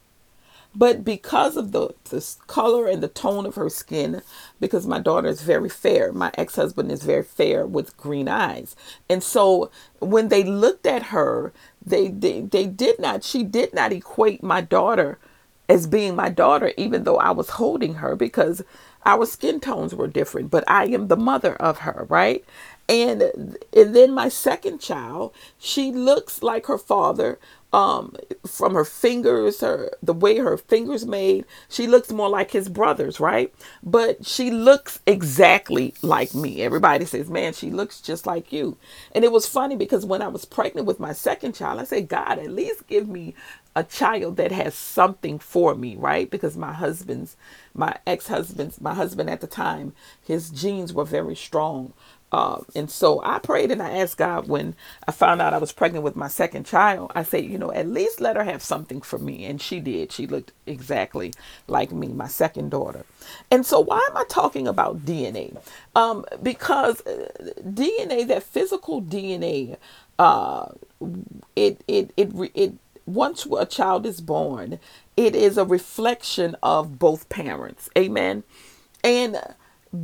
But 0.76 1.06
because 1.06 1.56
of 1.56 1.72
the, 1.72 1.90
the 2.06 2.36
color 2.48 2.88
and 2.88 3.02
the 3.02 3.08
tone 3.08 3.46
of 3.46 3.56
her 3.56 3.70
skin, 3.70 4.22
because 4.60 4.86
my 4.86 5.00
daughter 5.00 5.30
is 5.30 5.42
very 5.42 5.70
fair, 5.70 6.12
my 6.12 6.32
ex 6.36 6.56
husband 6.56 6.92
is 6.92 7.04
very 7.04 7.24
fair 7.24 7.66
with 7.66 7.96
green 7.98 8.28
eyes. 8.28 8.76
And 9.10 9.24
so 9.24 9.72
when 10.00 10.28
they 10.28 10.44
looked 10.44 10.86
at 10.86 11.04
her, 11.04 11.54
they, 11.86 12.10
they, 12.10 12.42
they 12.42 12.66
did 12.66 13.00
not, 13.00 13.24
she 13.24 13.44
did 13.44 13.74
not 13.74 13.94
equate 13.94 14.44
my 14.44 14.62
daughter 14.62 15.18
as 15.70 15.88
being 15.88 16.16
my 16.16 16.30
daughter, 16.30 16.74
even 16.78 17.04
though 17.04 17.18
I 17.18 17.32
was 17.32 17.52
holding 17.52 17.96
her 17.96 18.16
because 18.16 18.64
our 19.06 19.26
skin 19.26 19.60
tones 19.60 19.96
were 19.96 20.08
different. 20.08 20.52
But 20.52 20.64
I 20.68 20.86
am 20.86 21.08
the 21.08 21.18
mother 21.18 21.56
of 21.56 21.80
her, 21.80 22.06
right? 22.10 22.44
And, 22.88 23.22
and 23.76 23.96
then 23.96 24.12
my 24.12 24.30
second 24.30 24.80
child, 24.80 25.34
she 25.58 25.92
looks 25.92 26.44
like 26.44 26.68
her 26.68 26.78
father 26.78 27.40
um, 27.76 28.16
from 28.48 28.74
her 28.76 28.86
fingers, 28.86 29.62
her 29.62 29.92
the 30.04 30.14
way 30.14 30.38
her 30.38 30.58
fingers 30.58 31.06
made, 31.06 31.46
she 31.70 31.88
looks 31.88 32.12
more 32.12 32.30
like 32.30 32.52
his 32.52 32.70
brothers, 32.70 33.20
right? 33.20 33.54
But 33.84 34.26
she 34.26 34.52
looks 34.52 35.02
exactly 35.08 35.94
like 36.02 36.34
me. 36.36 36.64
Everybody 36.64 37.06
says, 37.06 37.30
"Man, 37.30 37.54
she 37.54 37.72
looks 37.72 38.02
just 38.02 38.26
like 38.28 38.54
you." 38.54 38.78
And 39.14 39.26
it 39.26 39.34
was 39.34 39.48
funny 39.48 39.76
because 39.76 40.06
when 40.08 40.24
I 40.24 40.30
was 40.30 40.46
pregnant 40.46 40.88
with 40.88 41.02
my 41.02 41.14
second 41.14 41.56
child, 41.56 41.82
I 41.82 41.86
said, 41.86 42.10
"God, 42.10 42.40
at 42.40 42.52
least 42.52 42.88
give 42.88 43.10
me 43.10 43.36
a 43.76 43.84
child 43.84 44.38
that 44.38 44.54
has 44.54 44.76
something 44.76 45.40
for 45.40 45.76
me, 45.76 45.96
right? 45.98 46.30
Because 46.32 46.58
my 46.58 46.74
husband's, 46.74 47.36
my 47.74 47.98
ex-husband's, 48.08 48.82
my 48.82 48.94
husband 48.94 49.30
at 49.30 49.42
the 49.42 49.48
time, 49.48 49.94
his 50.26 50.50
genes 50.50 50.94
were 50.94 51.06
very 51.06 51.36
strong. 51.36 51.94
Um, 52.32 52.66
and 52.76 52.90
so 52.92 53.22
I 53.24 53.40
prayed 53.40 53.72
and 53.72 53.82
I 53.82 54.00
asked 54.00 54.18
God 54.18 54.48
when 54.48 54.76
I 55.08 55.12
found 55.12 55.42
out 55.42 55.54
I 55.54 55.58
was 55.58 55.72
pregnant 55.72 56.04
with 56.04 56.16
my 56.16 56.28
second 56.28 56.66
child. 56.66 57.12
I 57.16 57.24
said, 57.24 57.46
you 57.46 57.58
know, 57.58 57.72
at 57.72 57.88
least 57.88 58.20
let 58.20 58.36
her 58.36 58.44
have 58.44 58.62
something 58.64 59.02
for 59.02 59.18
me. 59.18 59.46
And 59.46 59.62
she 59.62 59.80
did. 59.80 60.12
She 60.12 60.28
looked 60.28 60.52
exactly 60.66 61.34
like 61.68 61.92
me, 61.92 62.08
my 62.10 62.28
second 62.28 62.72
daughter. 62.72 63.06
And 63.50 63.66
so 63.66 63.80
why 63.80 64.06
am 64.10 64.18
I 64.18 64.26
talking 64.28 64.68
about 64.68 65.06
DNA? 65.06 65.58
Um, 65.96 66.26
because 66.44 67.02
uh, 67.06 67.30
DNA, 67.62 68.28
that 68.28 68.44
physical 68.44 69.02
DNA, 69.02 69.78
uh, 70.20 70.68
it, 71.56 71.82
it, 71.88 72.12
it, 72.18 72.32
it, 72.54 72.74
once 73.06 73.48
a 73.58 73.66
child 73.66 74.06
is 74.06 74.20
born, 74.20 74.80
it 75.16 75.36
is 75.36 75.58
a 75.58 75.66
reflection 75.66 76.56
of 76.62 77.00
both 77.00 77.30
parents. 77.30 77.90
Amen. 77.98 78.44
And 79.04 79.38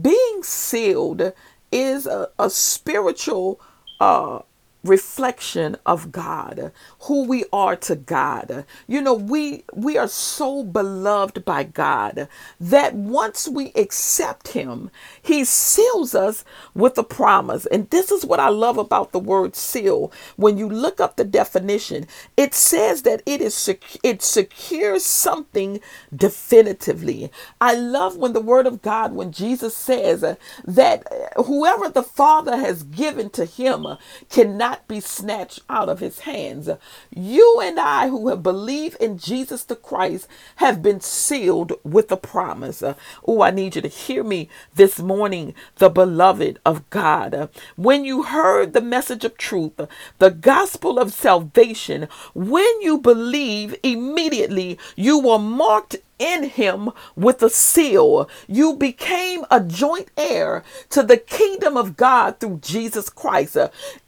being 0.01 0.43
sealed 0.43 1.33
is 1.71 2.05
a, 2.05 2.29
a 2.39 2.49
spiritual 2.49 3.59
uh, 3.99 4.39
reflection 4.83 5.77
of 5.85 6.11
God, 6.11 6.71
who 7.01 7.25
we 7.27 7.45
are 7.53 7.75
to 7.77 7.95
God. 7.95 8.65
You 8.87 9.01
know, 9.01 9.13
we 9.13 9.63
we 9.73 9.97
are 9.97 10.07
so 10.07 10.63
beloved 10.63 11.45
by 11.45 11.63
God 11.63 12.27
that 12.59 12.93
once 12.95 13.47
we 13.47 13.71
accept 13.75 14.49
him, 14.49 14.89
he 15.21 15.45
seals 15.45 16.15
us 16.15 16.43
with 16.73 16.97
a 16.97 17.03
promise. 17.03 17.65
And 17.67 17.89
this 17.89 18.11
is 18.11 18.25
what 18.25 18.39
I 18.39 18.49
love 18.49 18.77
about 18.77 19.11
the 19.11 19.19
word 19.19 19.55
seal. 19.55 20.11
When 20.35 20.57
you 20.57 20.67
look 20.69 20.99
up 20.99 21.15
the 21.15 21.23
definition, 21.25 22.07
it 22.37 22.53
says 22.53 23.03
that 23.03 23.21
it 23.25 23.41
is 23.41 23.69
it 24.03 24.21
secures 24.21 25.03
something 25.03 25.79
definitively. 26.15 27.31
I 27.59 27.75
love 27.75 28.17
when 28.17 28.33
the 28.33 28.41
word 28.41 28.67
of 28.67 28.81
God 28.81 29.13
when 29.13 29.31
Jesus 29.31 29.75
says 29.75 30.21
that 30.65 31.07
whoever 31.45 31.89
the 31.89 32.03
Father 32.03 32.57
has 32.57 32.83
given 32.83 33.29
to 33.31 33.45
him 33.45 33.85
cannot 34.29 34.70
not 34.71 34.87
be 34.87 35.01
snatched 35.01 35.59
out 35.69 35.89
of 35.89 35.99
his 35.99 36.19
hands. 36.19 36.69
You 37.13 37.59
and 37.61 37.77
I, 37.77 38.07
who 38.07 38.29
have 38.29 38.41
believed 38.41 39.01
in 39.01 39.17
Jesus 39.17 39.63
the 39.65 39.75
Christ, 39.75 40.29
have 40.57 40.81
been 40.81 41.01
sealed 41.01 41.73
with 41.83 42.07
the 42.07 42.15
promise. 42.15 42.81
oh, 42.81 43.41
I 43.41 43.51
need 43.51 43.75
you 43.75 43.81
to 43.81 43.89
hear 43.89 44.23
me 44.23 44.47
this 44.73 44.97
morning, 44.97 45.53
the 45.75 45.89
beloved 45.89 46.59
of 46.65 46.89
God. 46.89 47.49
When 47.75 48.05
you 48.05 48.23
heard 48.23 48.71
the 48.71 48.81
message 48.81 49.25
of 49.25 49.37
truth, 49.37 49.73
the 50.19 50.31
gospel 50.31 50.97
of 50.97 51.11
salvation, 51.11 52.07
when 52.33 52.81
you 52.81 52.97
believe, 52.97 53.75
immediately 53.83 54.79
you 54.95 55.19
were 55.19 55.39
marked 55.39 55.97
in 56.21 56.43
him 56.43 56.91
with 57.15 57.41
a 57.41 57.49
seal. 57.49 58.29
You 58.47 58.75
became 58.75 59.43
a 59.49 59.59
joint 59.59 60.11
heir 60.15 60.63
to 60.91 61.01
the 61.01 61.17
kingdom 61.17 61.75
of 61.75 61.97
God 61.97 62.39
through 62.39 62.59
Jesus 62.61 63.09
Christ. 63.09 63.57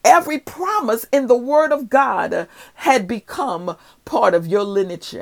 Every 0.04 0.38
promise 0.38 1.04
in 1.12 1.26
the 1.26 1.36
word 1.36 1.72
of 1.72 1.90
God 1.90 2.46
had 2.74 3.08
become 3.08 3.76
part 4.04 4.34
of 4.34 4.46
your 4.46 4.62
lineage. 4.62 5.16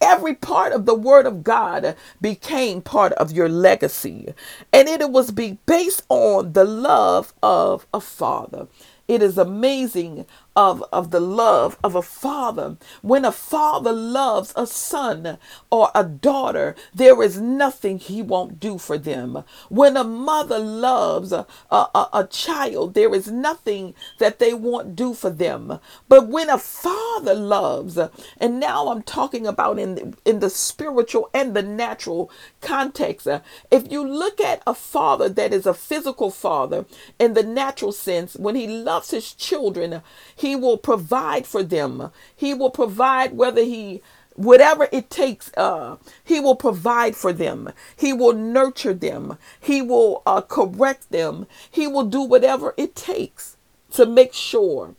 Every 0.00 0.34
part 0.34 0.72
of 0.72 0.86
the 0.86 0.94
word 0.94 1.26
of 1.26 1.44
God 1.44 1.96
became 2.20 2.80
part 2.80 3.12
of 3.14 3.32
your 3.32 3.48
legacy. 3.48 4.32
And 4.72 4.88
it 4.88 5.10
was 5.10 5.30
be 5.30 5.58
based 5.66 6.04
on 6.08 6.54
the 6.54 6.64
love 6.64 7.34
of 7.42 7.86
a 7.92 8.00
father. 8.00 8.68
It 9.08 9.22
is 9.22 9.38
amazing 9.38 10.26
of, 10.58 10.82
of 10.92 11.12
the 11.12 11.20
love 11.20 11.78
of 11.84 11.94
a 11.94 12.02
father. 12.02 12.76
When 13.00 13.24
a 13.24 13.30
father 13.30 13.92
loves 13.92 14.52
a 14.56 14.66
son 14.66 15.38
or 15.70 15.92
a 15.94 16.02
daughter, 16.02 16.74
there 16.92 17.22
is 17.22 17.40
nothing 17.40 18.00
he 18.00 18.22
won't 18.22 18.58
do 18.58 18.76
for 18.76 18.98
them. 18.98 19.44
When 19.68 19.96
a 19.96 20.02
mother 20.02 20.58
loves 20.58 21.30
a, 21.30 21.46
a, 21.70 22.08
a 22.12 22.28
child, 22.28 22.94
there 22.94 23.14
is 23.14 23.30
nothing 23.30 23.94
that 24.18 24.40
they 24.40 24.52
won't 24.52 24.96
do 24.96 25.14
for 25.14 25.30
them. 25.30 25.78
But 26.08 26.26
when 26.26 26.50
a 26.50 26.58
father 26.58 27.34
loves, 27.34 27.96
and 28.38 28.58
now 28.58 28.88
I'm 28.88 29.02
talking 29.02 29.46
about 29.46 29.78
in, 29.78 30.16
in 30.24 30.40
the 30.40 30.50
spiritual 30.50 31.30
and 31.32 31.54
the 31.54 31.62
natural 31.62 32.32
context, 32.60 33.28
if 33.70 33.92
you 33.92 34.04
look 34.04 34.40
at 34.40 34.64
a 34.66 34.74
father 34.74 35.28
that 35.28 35.52
is 35.52 35.66
a 35.66 35.74
physical 35.74 36.32
father 36.32 36.84
in 37.20 37.34
the 37.34 37.44
natural 37.44 37.92
sense, 37.92 38.34
when 38.34 38.56
he 38.56 38.66
loves 38.66 39.12
his 39.12 39.32
children, 39.32 40.02
he 40.34 40.47
he 40.48 40.56
will 40.56 40.78
provide 40.78 41.46
for 41.46 41.62
them. 41.62 42.10
He 42.34 42.54
will 42.54 42.70
provide 42.70 43.36
whether 43.36 43.62
he 43.62 44.02
whatever 44.34 44.88
it 44.92 45.10
takes 45.10 45.52
uh, 45.58 45.96
he 46.24 46.40
will 46.40 46.56
provide 46.56 47.14
for 47.16 47.32
them. 47.34 47.70
He 47.96 48.14
will 48.14 48.32
nurture 48.32 48.94
them. 48.94 49.36
He 49.60 49.82
will 49.82 50.22
uh, 50.26 50.40
correct 50.42 51.10
them. 51.12 51.46
He 51.70 51.86
will 51.86 52.04
do 52.04 52.22
whatever 52.22 52.74
it 52.78 52.96
takes 52.96 53.58
to 53.92 54.06
make 54.06 54.32
sure 54.32 54.94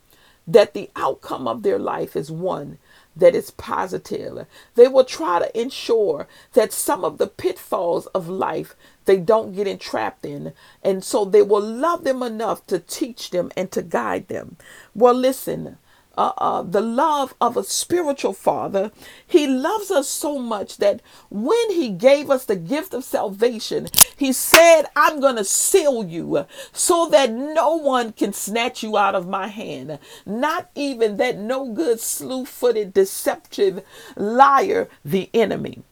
that 0.47 0.75
the 0.75 0.91
outcome 0.95 1.47
of 1.47 1.63
their 1.63 1.79
life 1.79 2.15
is 2.15 2.31
one 2.31 2.77
that 3.19 3.35
is 3.35 3.51
positive 3.51 4.45
they 4.75 4.87
will 4.87 5.03
try 5.03 5.39
to 5.39 5.59
ensure 5.59 6.27
that 6.53 6.73
some 6.73 7.03
of 7.03 7.17
the 7.17 7.27
pitfalls 7.27 8.07
of 8.07 8.27
life 8.29 8.75
they 9.05 9.17
don't 9.17 9.53
get 9.55 9.67
entrapped 9.67 10.23
in. 10.23 10.53
And 10.83 11.03
so 11.03 11.25
they 11.25 11.41
will 11.41 11.63
love 11.63 12.03
them 12.03 12.21
enough 12.21 12.65
to 12.67 12.77
teach 12.77 13.31
them 13.31 13.51
and 13.57 13.71
to 13.71 13.81
guide 13.81 14.27
them. 14.27 14.57
Well, 14.93 15.15
listen, 15.15 15.77
uh, 16.19 16.33
uh, 16.37 16.61
the 16.63 16.81
love 16.81 17.33
of 17.39 17.55
a 17.55 17.63
spiritual 17.63 18.33
father. 18.33 18.91
He 19.25 19.47
loves 19.47 19.89
us 19.89 20.09
so 20.09 20.37
much 20.37 20.77
that 20.77 21.01
when 21.29 21.71
he 21.71 21.89
gave 21.89 22.29
us 22.29 22.43
the 22.43 22.57
gift 22.57 22.93
of 22.93 23.05
salvation, 23.05 23.87
he 24.17 24.33
said, 24.33 24.83
I'm 24.97 25.21
going 25.21 25.37
to 25.37 25.45
seal 25.45 26.03
you 26.03 26.45
so 26.73 27.07
that 27.09 27.31
no 27.31 27.77
one 27.77 28.11
can 28.11 28.33
snatch 28.33 28.83
you 28.83 28.97
out 28.97 29.15
of 29.15 29.29
my 29.29 29.47
hand. 29.47 29.97
Not 30.25 30.69
even 30.75 31.15
that 31.17 31.37
no 31.37 31.71
good, 31.71 32.01
slew 32.01 32.43
footed, 32.43 32.93
deceptive 32.93 33.81
liar, 34.17 34.89
the 35.05 35.29
enemy. 35.33 35.83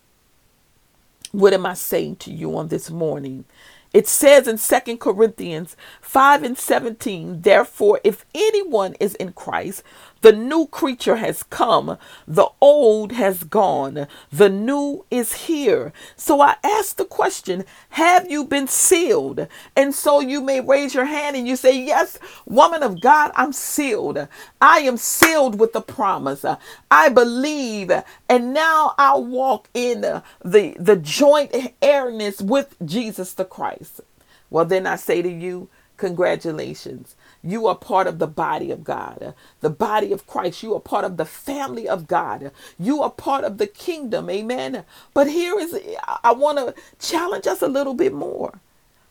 What 1.31 1.53
am 1.53 1.65
I 1.65 1.73
saying 1.73 2.17
to 2.17 2.31
you 2.33 2.57
on 2.57 2.67
this 2.67 2.89
morning? 2.91 3.45
It 3.93 4.07
says 4.07 4.47
in 4.47 4.57
Second 4.57 4.99
Corinthians 4.99 5.75
5 6.01 6.43
and 6.43 6.57
17, 6.57 7.41
therefore, 7.41 7.99
if 8.03 8.25
anyone 8.35 8.95
is 8.99 9.15
in 9.15 9.33
Christ, 9.33 9.81
the 10.21 10.33
new 10.33 10.67
creature 10.67 11.17
has 11.17 11.43
come, 11.43 11.97
the 12.27 12.47
old 12.61 13.11
has 13.13 13.43
gone, 13.43 14.07
the 14.31 14.49
new 14.49 15.05
is 15.11 15.33
here. 15.47 15.93
So 16.15 16.41
I 16.41 16.55
ask 16.63 16.95
the 16.95 17.05
question 17.05 17.65
Have 17.89 18.29
you 18.29 18.45
been 18.45 18.67
sealed? 18.67 19.47
And 19.75 19.93
so 19.93 20.19
you 20.19 20.41
may 20.41 20.61
raise 20.61 20.93
your 20.93 21.05
hand 21.05 21.35
and 21.35 21.47
you 21.47 21.55
say, 21.55 21.79
Yes, 21.79 22.19
woman 22.45 22.83
of 22.83 23.01
God, 23.01 23.31
I'm 23.35 23.53
sealed. 23.53 24.27
I 24.61 24.79
am 24.79 24.97
sealed 24.97 25.59
with 25.59 25.73
the 25.73 25.81
promise. 25.81 26.45
I 26.91 27.09
believe, 27.09 27.91
and 28.29 28.53
now 28.53 28.93
I'll 28.97 29.23
walk 29.25 29.69
in 29.73 30.01
the, 30.01 30.23
the 30.43 30.95
joint 30.97 31.55
heirness 31.81 32.41
with 32.41 32.75
Jesus 32.85 33.33
the 33.33 33.45
Christ. 33.45 34.01
Well, 34.49 34.65
then 34.65 34.87
I 34.87 34.95
say 34.95 35.21
to 35.21 35.29
you, 35.29 35.69
Congratulations. 35.97 37.15
You 37.47 37.65
are 37.67 37.75
part 37.75 38.07
of 38.07 38.19
the 38.19 38.27
body 38.27 38.71
of 38.71 38.83
God, 38.83 39.33
the 39.61 39.69
body 39.69 40.11
of 40.11 40.27
Christ. 40.27 40.63
You 40.63 40.75
are 40.75 40.81
part 40.81 41.05
of 41.05 41.15
the 41.15 41.25
family 41.25 41.87
of 41.87 42.05
God. 42.05 42.51
You 42.77 43.01
are 43.01 43.09
part 43.09 43.45
of 43.45 43.57
the 43.57 43.67
kingdom. 43.67 44.29
Amen. 44.29 44.83
But 45.13 45.29
here 45.29 45.57
is, 45.57 45.79
I 46.25 46.33
want 46.33 46.57
to 46.57 46.75
challenge 46.99 47.47
us 47.47 47.61
a 47.61 47.69
little 47.69 47.93
bit 47.93 48.13
more. 48.13 48.59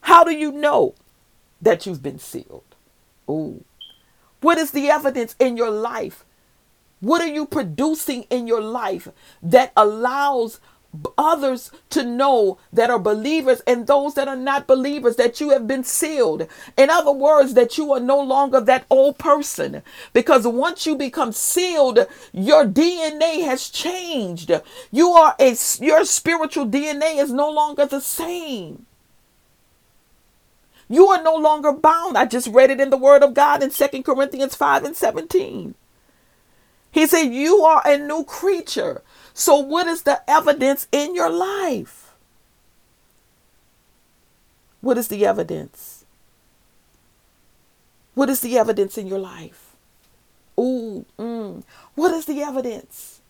How 0.03 0.23
do 0.23 0.33
you 0.33 0.53
know 0.53 0.95
that 1.63 1.87
you've 1.87 2.03
been 2.03 2.19
sealed? 2.19 2.75
Ooh. 3.31 3.65
What 4.43 4.59
is 4.59 4.73
the 4.73 4.91
evidence 4.91 5.35
in 5.39 5.57
your 5.57 5.71
life? 5.71 6.23
What 7.01 7.23
are 7.23 7.33
you 7.33 7.47
producing 7.47 8.25
in 8.25 8.47
your 8.47 8.61
life 8.63 9.09
that 9.43 9.73
allows 9.79 10.61
others 11.19 11.71
to 11.91 12.03
know 12.03 12.59
that 12.73 12.91
are 12.91 12.99
believers 12.99 13.61
and 13.67 13.87
those 13.87 14.15
that 14.15 14.29
are 14.29 14.37
not 14.37 14.67
believers 14.67 15.17
that 15.17 15.41
you 15.41 15.51
have 15.51 15.67
been 15.67 15.85
sealed. 15.85 16.47
In 16.77 16.91
other 16.91 17.13
words, 17.13 17.55
that 17.55 17.79
you 17.79 17.93
are 17.93 18.01
no 18.01 18.21
longer 18.21 18.61
that 18.61 18.87
old 18.91 19.19
person 19.19 19.83
because 20.13 20.47
once 20.47 20.87
you 20.87 20.97
become 20.97 21.33
sealed, 21.33 22.07
your 22.33 22.65
DNA 22.65 23.45
has 23.45 23.69
changed. 23.69 24.51
You 24.91 25.11
are 25.11 25.35
a 25.39 25.57
your 25.81 26.05
spiritual 26.05 26.67
DNA 26.67 27.23
is 27.23 27.33
no 27.33 27.51
longer 27.51 27.87
the 27.87 28.01
same. 28.01 28.87
You 30.89 31.09
are 31.09 31.23
no 31.23 31.35
longer 31.35 31.73
bound. 31.73 32.17
I 32.17 32.27
just 32.27 32.49
read 32.49 32.71
it 32.71 32.81
in 32.81 32.91
the 32.91 32.97
word 32.97 33.23
of 33.23 33.35
God 33.35 33.63
in 33.63 33.71
Second 33.71 34.05
Corinthians 34.05 34.55
5 34.55 34.85
and 34.85 34.97
17. 34.97 35.75
He 36.93 37.07
said, 37.07 37.25
You 37.25 37.63
are 37.63 37.83
a 37.85 37.99
new 37.99 38.25
creature. 38.25 39.03
So, 39.39 39.57
what 39.57 39.87
is 39.87 40.01
the 40.01 40.23
evidence 40.27 40.89
in 40.91 41.15
your 41.15 41.29
life? 41.29 42.15
What 44.81 44.97
is 44.97 45.09
the 45.09 45.27
evidence? 45.27 46.07
What 48.15 48.31
is 48.31 48.41
the 48.41 48.57
evidence 48.57 48.97
in 48.97 49.07
your 49.07 49.19
life? 49.19 49.77
Ooh, 50.59 51.05
mm. 51.19 51.63
what 51.95 52.15
is 52.15 52.25
the 52.25 52.41
evidence? 52.41 53.21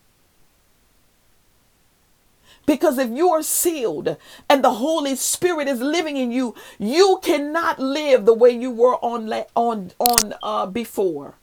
Because 2.65 2.97
if 2.97 3.09
you 3.09 3.27
are 3.31 3.43
sealed 3.43 4.15
and 4.49 4.63
the 4.63 4.75
Holy 4.75 5.17
Spirit 5.17 5.67
is 5.67 5.81
living 5.81 6.15
in 6.15 6.31
you, 6.31 6.55
you 6.79 7.19
cannot 7.21 7.79
live 7.79 8.23
the 8.23 8.33
way 8.33 8.51
you 8.51 8.71
were 8.71 8.95
on 9.03 9.29
on 9.57 9.91
on 9.99 10.35
uh, 10.41 10.67
before. 10.67 11.33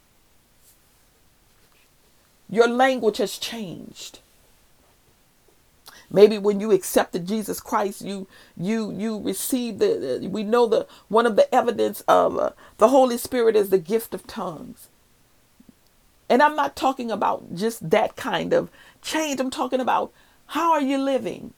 Your 2.49 2.67
language 2.67 3.17
has 3.17 3.37
changed. 3.37 4.21
Maybe 6.15 6.37
when 6.37 6.61
you 6.61 6.71
accepted 6.71 7.27
Jesus 7.27 7.59
Christ, 7.59 8.01
you 8.01 8.25
you 8.55 8.89
you 8.93 9.19
received 9.21 9.79
the, 9.79 10.29
we 10.31 10.43
know 10.43 10.65
the 10.65 10.87
one 11.09 11.25
of 11.25 11.35
the 11.35 11.53
evidence 11.53 12.01
of 12.07 12.39
uh, 12.39 12.51
the 12.77 12.87
Holy 12.87 13.17
Spirit 13.17 13.57
is 13.57 13.69
the 13.69 13.77
gift 13.77 14.13
of 14.13 14.25
tongues. 14.25 14.87
And 16.29 16.41
I'm 16.41 16.55
not 16.55 16.77
talking 16.77 17.11
about 17.11 17.53
just 17.53 17.89
that 17.89 18.15
kind 18.15 18.53
of 18.53 18.71
change. 19.01 19.41
I'm 19.41 19.51
talking 19.51 19.81
about 19.81 20.13
how 20.47 20.71
are 20.71 20.81
you 20.81 20.97
living? 20.99 21.53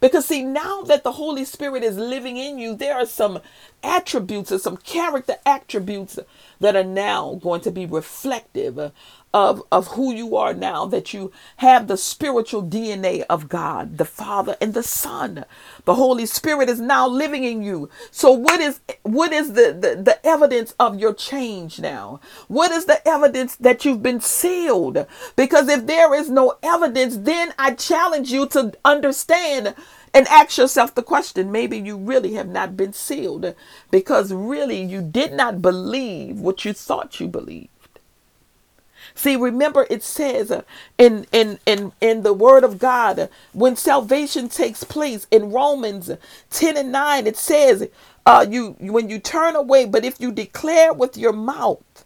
Because 0.00 0.26
see, 0.26 0.42
now 0.42 0.82
that 0.82 1.04
the 1.04 1.12
Holy 1.12 1.44
Spirit 1.44 1.84
is 1.84 1.96
living 1.96 2.36
in 2.36 2.58
you, 2.58 2.74
there 2.74 2.96
are 2.96 3.06
some 3.06 3.40
attributes 3.84 4.50
or 4.52 4.58
some 4.58 4.78
character 4.78 5.36
attributes 5.46 6.18
that 6.60 6.76
are 6.76 6.84
now 6.84 7.38
going 7.42 7.60
to 7.62 7.70
be 7.70 7.86
reflective 7.86 8.92
of, 9.36 9.62
of 9.70 9.88
who 9.88 10.14
you 10.14 10.34
are 10.34 10.54
now, 10.54 10.86
that 10.86 11.12
you 11.12 11.30
have 11.58 11.88
the 11.88 11.98
spiritual 11.98 12.62
DNA 12.62 13.22
of 13.28 13.50
God, 13.50 13.98
the 13.98 14.06
Father 14.06 14.56
and 14.62 14.72
the 14.72 14.82
Son. 14.82 15.44
The 15.84 15.96
Holy 15.96 16.24
Spirit 16.24 16.70
is 16.70 16.80
now 16.80 17.06
living 17.06 17.44
in 17.44 17.62
you. 17.62 17.90
So 18.10 18.32
what 18.32 18.60
is 18.60 18.80
what 19.02 19.34
is 19.34 19.52
the, 19.52 19.76
the, 19.78 20.02
the 20.02 20.26
evidence 20.26 20.74
of 20.80 20.98
your 20.98 21.12
change 21.12 21.78
now? 21.78 22.18
What 22.48 22.72
is 22.72 22.86
the 22.86 23.06
evidence 23.06 23.56
that 23.56 23.84
you've 23.84 24.02
been 24.02 24.22
sealed? 24.22 25.06
Because 25.36 25.68
if 25.68 25.86
there 25.86 26.14
is 26.14 26.30
no 26.30 26.54
evidence, 26.62 27.18
then 27.18 27.52
I 27.58 27.74
challenge 27.74 28.32
you 28.32 28.46
to 28.46 28.72
understand 28.86 29.74
and 30.14 30.26
ask 30.28 30.56
yourself 30.56 30.94
the 30.94 31.02
question 31.02 31.52
maybe 31.52 31.76
you 31.76 31.98
really 31.98 32.32
have 32.32 32.48
not 32.48 32.74
been 32.74 32.94
sealed 32.94 33.54
because 33.90 34.32
really 34.32 34.82
you 34.82 35.02
did 35.02 35.34
not 35.34 35.60
believe 35.60 36.40
what 36.40 36.64
you 36.64 36.72
thought 36.72 37.20
you 37.20 37.28
believed. 37.28 37.68
See, 39.16 39.36
remember 39.36 39.86
it 39.90 40.04
says 40.04 40.52
in 40.98 41.26
in 41.32 41.58
in 41.66 41.92
in 42.02 42.22
the 42.22 42.34
word 42.34 42.64
of 42.64 42.78
God 42.78 43.30
when 43.54 43.76
salvation 43.76 44.50
takes 44.50 44.84
place 44.84 45.26
in 45.32 45.52
Romans 45.52 46.10
10 46.50 46.76
and 46.76 46.92
9 46.92 47.26
it 47.26 47.38
says 47.38 47.88
uh 48.26 48.46
you 48.48 48.76
when 48.80 49.10
you 49.10 49.18
turn 49.18 49.56
away 49.56 49.86
but 49.86 50.04
if 50.04 50.20
you 50.20 50.32
declare 50.32 50.92
with 50.92 51.16
your 51.16 51.32
mouth 51.32 52.04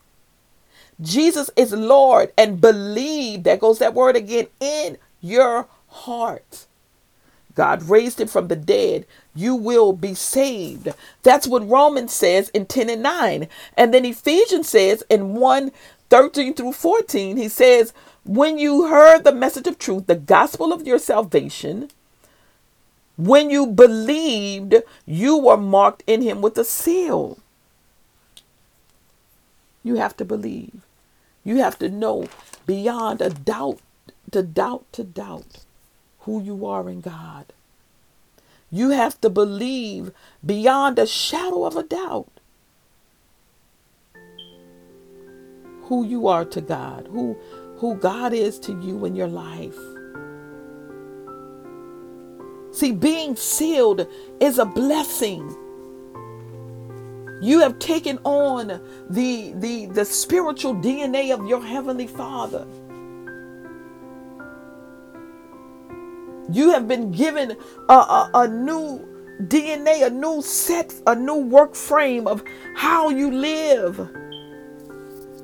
Jesus 1.02 1.50
is 1.56 1.72
Lord 1.72 2.32
and 2.38 2.60
believe 2.60 3.44
that 3.44 3.60
goes 3.60 3.80
that 3.80 3.94
word 3.94 4.16
again 4.16 4.46
in 4.60 4.98
your 5.20 5.68
heart 5.88 6.66
God 7.54 7.82
raised 7.84 8.20
him 8.20 8.28
from 8.28 8.48
the 8.48 8.56
dead, 8.56 9.06
you 9.34 9.54
will 9.54 9.92
be 9.92 10.14
saved. 10.14 10.88
That's 11.22 11.46
what 11.46 11.68
Romans 11.68 12.12
says 12.12 12.48
in 12.50 12.66
10 12.66 12.90
and 12.90 13.02
9. 13.02 13.48
And 13.76 13.94
then 13.94 14.06
Ephesians 14.06 14.68
says 14.68 15.04
in 15.10 15.34
1 15.34 15.72
13 16.10 16.54
through 16.54 16.72
14, 16.72 17.36
he 17.36 17.48
says, 17.48 17.92
When 18.24 18.58
you 18.58 18.88
heard 18.88 19.24
the 19.24 19.32
message 19.32 19.66
of 19.66 19.78
truth, 19.78 20.06
the 20.06 20.16
gospel 20.16 20.72
of 20.72 20.86
your 20.86 20.98
salvation, 20.98 21.88
when 23.16 23.50
you 23.50 23.66
believed, 23.66 24.74
you 25.06 25.38
were 25.38 25.56
marked 25.56 26.02
in 26.06 26.22
him 26.22 26.40
with 26.40 26.58
a 26.58 26.64
seal. 26.64 27.38
You 29.82 29.96
have 29.96 30.16
to 30.18 30.24
believe. 30.24 30.82
You 31.44 31.58
have 31.58 31.78
to 31.78 31.88
know 31.88 32.28
beyond 32.66 33.20
a 33.20 33.30
doubt, 33.30 33.80
to 34.30 34.42
doubt, 34.42 34.84
to 34.92 35.04
doubt 35.04 35.64
who 36.20 36.42
you 36.42 36.66
are 36.66 36.88
in 36.88 37.00
God. 37.00 37.46
You 38.70 38.90
have 38.90 39.20
to 39.20 39.30
believe 39.30 40.12
beyond 40.44 40.98
a 40.98 41.06
shadow 41.06 41.64
of 41.64 41.76
a 41.76 41.82
doubt 41.82 42.39
who 45.90 46.06
you 46.06 46.28
are 46.28 46.44
to 46.44 46.60
God, 46.60 47.08
who 47.10 47.36
who 47.78 47.96
God 47.96 48.32
is 48.32 48.60
to 48.60 48.80
you 48.80 49.04
in 49.06 49.16
your 49.16 49.26
life. 49.26 49.76
See, 52.70 52.92
being 52.92 53.34
sealed 53.34 54.06
is 54.38 54.58
a 54.58 54.64
blessing. 54.64 55.48
You 57.42 57.58
have 57.58 57.80
taken 57.80 58.18
on 58.22 58.80
the, 59.08 59.52
the, 59.56 59.86
the 59.86 60.04
spiritual 60.04 60.74
DNA 60.74 61.34
of 61.34 61.44
your 61.48 61.60
Heavenly 61.60 62.06
Father. 62.06 62.66
You 66.52 66.70
have 66.70 66.86
been 66.86 67.10
given 67.10 67.56
a, 67.88 67.92
a, 67.92 68.30
a 68.34 68.48
new 68.48 69.08
DNA, 69.44 70.06
a 70.06 70.10
new 70.10 70.40
set, 70.42 70.94
a 71.08 71.16
new 71.16 71.38
work 71.38 71.74
frame 71.74 72.28
of 72.28 72.44
how 72.76 73.08
you 73.08 73.32
live. 73.32 74.08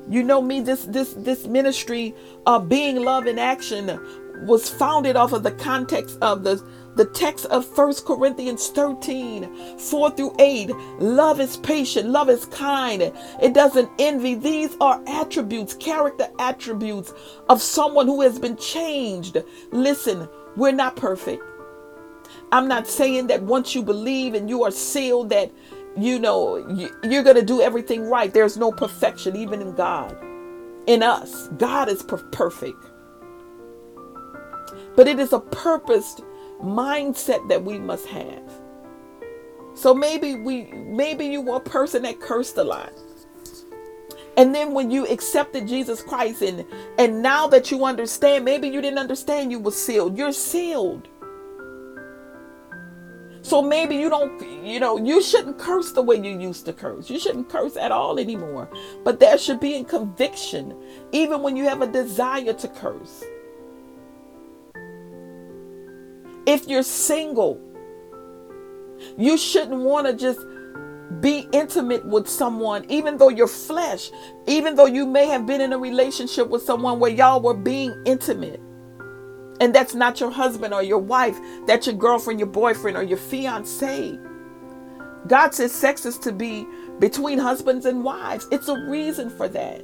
You 0.09 0.23
know 0.23 0.41
me, 0.41 0.61
this 0.61 0.85
this 0.85 1.13
this 1.13 1.47
ministry 1.47 2.15
of 2.45 2.69
being 2.69 3.03
love 3.03 3.27
in 3.27 3.37
action 3.37 3.99
was 4.45 4.69
founded 4.69 5.15
off 5.15 5.33
of 5.33 5.43
the 5.43 5.51
context 5.51 6.17
of 6.21 6.43
the 6.43 6.63
the 6.95 7.05
text 7.05 7.45
of 7.47 7.63
First 7.63 8.05
Corinthians 8.05 8.69
13, 8.69 9.77
4 9.77 10.11
through 10.11 10.35
8. 10.39 10.71
Love 10.99 11.39
is 11.39 11.57
patient, 11.57 12.09
love 12.09 12.27
is 12.27 12.45
kind, 12.47 13.13
it 13.39 13.53
doesn't 13.53 13.89
envy. 13.99 14.33
These 14.33 14.75
are 14.81 14.99
attributes, 15.07 15.75
character 15.75 16.27
attributes 16.39 17.13
of 17.49 17.61
someone 17.61 18.07
who 18.07 18.21
has 18.21 18.39
been 18.39 18.57
changed. 18.57 19.37
Listen, 19.71 20.27
we're 20.55 20.71
not 20.71 20.95
perfect. 20.95 21.43
I'm 22.51 22.67
not 22.67 22.87
saying 22.87 23.27
that 23.27 23.43
once 23.43 23.75
you 23.75 23.83
believe 23.83 24.33
and 24.33 24.49
you 24.49 24.63
are 24.63 24.71
sealed 24.71 25.29
that 25.29 25.51
you 25.97 26.19
know, 26.19 26.57
you're 27.03 27.23
going 27.23 27.35
to 27.35 27.45
do 27.45 27.61
everything 27.61 28.03
right. 28.03 28.33
There's 28.33 28.57
no 28.57 28.71
perfection, 28.71 29.35
even 29.35 29.61
in 29.61 29.73
God. 29.73 30.15
In 30.85 31.03
us, 31.03 31.47
God 31.57 31.89
is 31.89 32.03
perfect. 32.03 32.77
But 34.95 35.07
it 35.07 35.19
is 35.19 35.33
a 35.33 35.39
purposed 35.39 36.21
mindset 36.61 37.47
that 37.49 37.63
we 37.63 37.79
must 37.79 38.05
have. 38.07 38.43
So 39.73 39.93
maybe 39.93 40.35
we 40.35 40.63
maybe 40.71 41.25
you 41.25 41.41
were 41.41 41.57
a 41.57 41.61
person 41.61 42.03
that 42.03 42.19
cursed 42.19 42.57
a 42.57 42.63
lot. 42.63 42.91
And 44.35 44.53
then 44.53 44.73
when 44.73 44.89
you 44.91 45.05
accepted 45.07 45.67
Jesus 45.67 46.01
Christ 46.01 46.41
and 46.41 46.65
and 46.97 47.21
now 47.21 47.47
that 47.47 47.69
you 47.69 47.85
understand, 47.85 48.45
maybe 48.45 48.67
you 48.67 48.81
didn't 48.81 48.99
understand 48.99 49.51
you 49.51 49.59
were 49.59 49.71
sealed. 49.71 50.17
You're 50.17 50.31
sealed. 50.31 51.07
So 53.47 53.61
maybe 53.61 53.95
you 53.95 54.09
don't, 54.09 54.41
you 54.61 54.81
know, 54.81 54.97
you 54.97 55.21
shouldn't 55.21 55.57
curse 55.57 55.93
the 55.93 56.01
way 56.01 56.17
you 56.17 56.37
used 56.37 56.65
to 56.65 56.73
curse. 56.73 57.09
You 57.09 57.17
shouldn't 57.17 57.47
curse 57.47 57.77
at 57.77 57.93
all 57.93 58.19
anymore. 58.19 58.69
But 59.05 59.21
there 59.21 59.37
should 59.37 59.61
be 59.61 59.75
a 59.75 59.85
conviction, 59.85 60.75
even 61.13 61.41
when 61.41 61.55
you 61.55 61.63
have 61.63 61.81
a 61.81 61.87
desire 61.87 62.51
to 62.51 62.67
curse. 62.67 63.23
If 66.45 66.67
you're 66.67 66.83
single, 66.83 67.61
you 69.17 69.37
shouldn't 69.37 69.79
want 69.79 70.07
to 70.07 70.13
just 70.13 70.41
be 71.21 71.47
intimate 71.53 72.03
with 72.05 72.27
someone, 72.27 72.83
even 72.89 73.15
though 73.15 73.29
you're 73.29 73.47
flesh, 73.47 74.11
even 74.45 74.75
though 74.75 74.87
you 74.87 75.05
may 75.05 75.25
have 75.27 75.45
been 75.45 75.61
in 75.61 75.71
a 75.71 75.77
relationship 75.77 76.49
with 76.49 76.63
someone 76.63 76.99
where 76.99 77.11
y'all 77.11 77.39
were 77.39 77.53
being 77.53 77.95
intimate. 78.05 78.59
And 79.59 79.73
that's 79.73 79.95
not 79.95 80.19
your 80.19 80.31
husband 80.31 80.73
or 80.73 80.83
your 80.83 80.99
wife, 80.99 81.39
that's 81.65 81.87
your 81.87 81.95
girlfriend, 81.95 82.39
your 82.39 82.47
boyfriend, 82.47 82.95
or 82.95 83.03
your 83.03 83.17
fiance. 83.17 84.19
God 85.27 85.53
says 85.53 85.71
sex 85.71 86.05
is 86.05 86.17
to 86.19 86.31
be 86.31 86.65
between 86.99 87.39
husbands 87.39 87.85
and 87.85 88.03
wives. 88.03 88.47
It's 88.51 88.67
a 88.67 88.79
reason 88.87 89.29
for 89.29 89.47
that. 89.49 89.83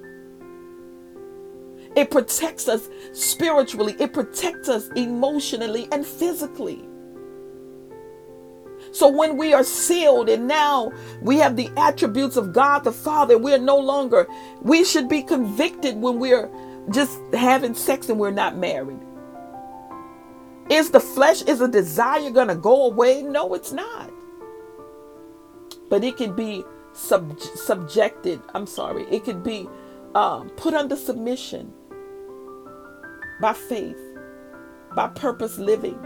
It 1.96 2.10
protects 2.10 2.68
us 2.68 2.90
spiritually, 3.14 3.96
it 4.00 4.14
protects 4.14 4.70
us 4.70 4.88
emotionally 4.96 5.88
and 5.92 6.06
physically. 6.06 6.84
So 8.92 9.08
when 9.08 9.38
we 9.38 9.54
are 9.54 9.64
sealed 9.64 10.30
and 10.30 10.48
now 10.48 10.92
we 11.22 11.38
have 11.38 11.56
the 11.56 11.70
attributes 11.78 12.36
of 12.36 12.54
God 12.54 12.84
the 12.84 12.92
Father, 12.92 13.38
we 13.38 13.54
are 13.54 13.60
no 13.60 13.78
longer, 13.78 14.28
we 14.62 14.84
should 14.84 15.10
be 15.10 15.24
convicted 15.24 15.96
when 15.96 16.20
we're 16.20 16.50
just 16.92 17.20
having 17.34 17.74
sex 17.74 18.10
and 18.10 18.20
we're 18.20 18.32
not 18.32 18.58
married. 18.58 19.00
Is 20.70 20.92
the 20.92 21.00
flesh, 21.00 21.42
is 21.44 21.62
a 21.62 21.68
desire 21.68 22.30
going 22.32 22.48
to 22.48 22.56
go 22.56 22.86
away? 22.86 23.22
No, 23.22 23.54
it's 23.54 23.72
not. 23.72 24.12
But 25.90 26.04
it 26.04 26.18
can 26.18 26.36
be 26.36 26.64
sub- 26.94 27.40
subjected, 27.40 28.42
I'm 28.54 28.68
sorry, 28.68 29.06
it 29.12 29.26
could 29.26 29.44
be 29.44 29.68
um, 30.16 30.50
put 30.52 30.74
under 30.74 30.96
submission 30.96 31.74
by 33.42 33.54
faith, 33.54 33.98
by 34.96 35.08
purpose 35.10 35.58
living 35.58 36.00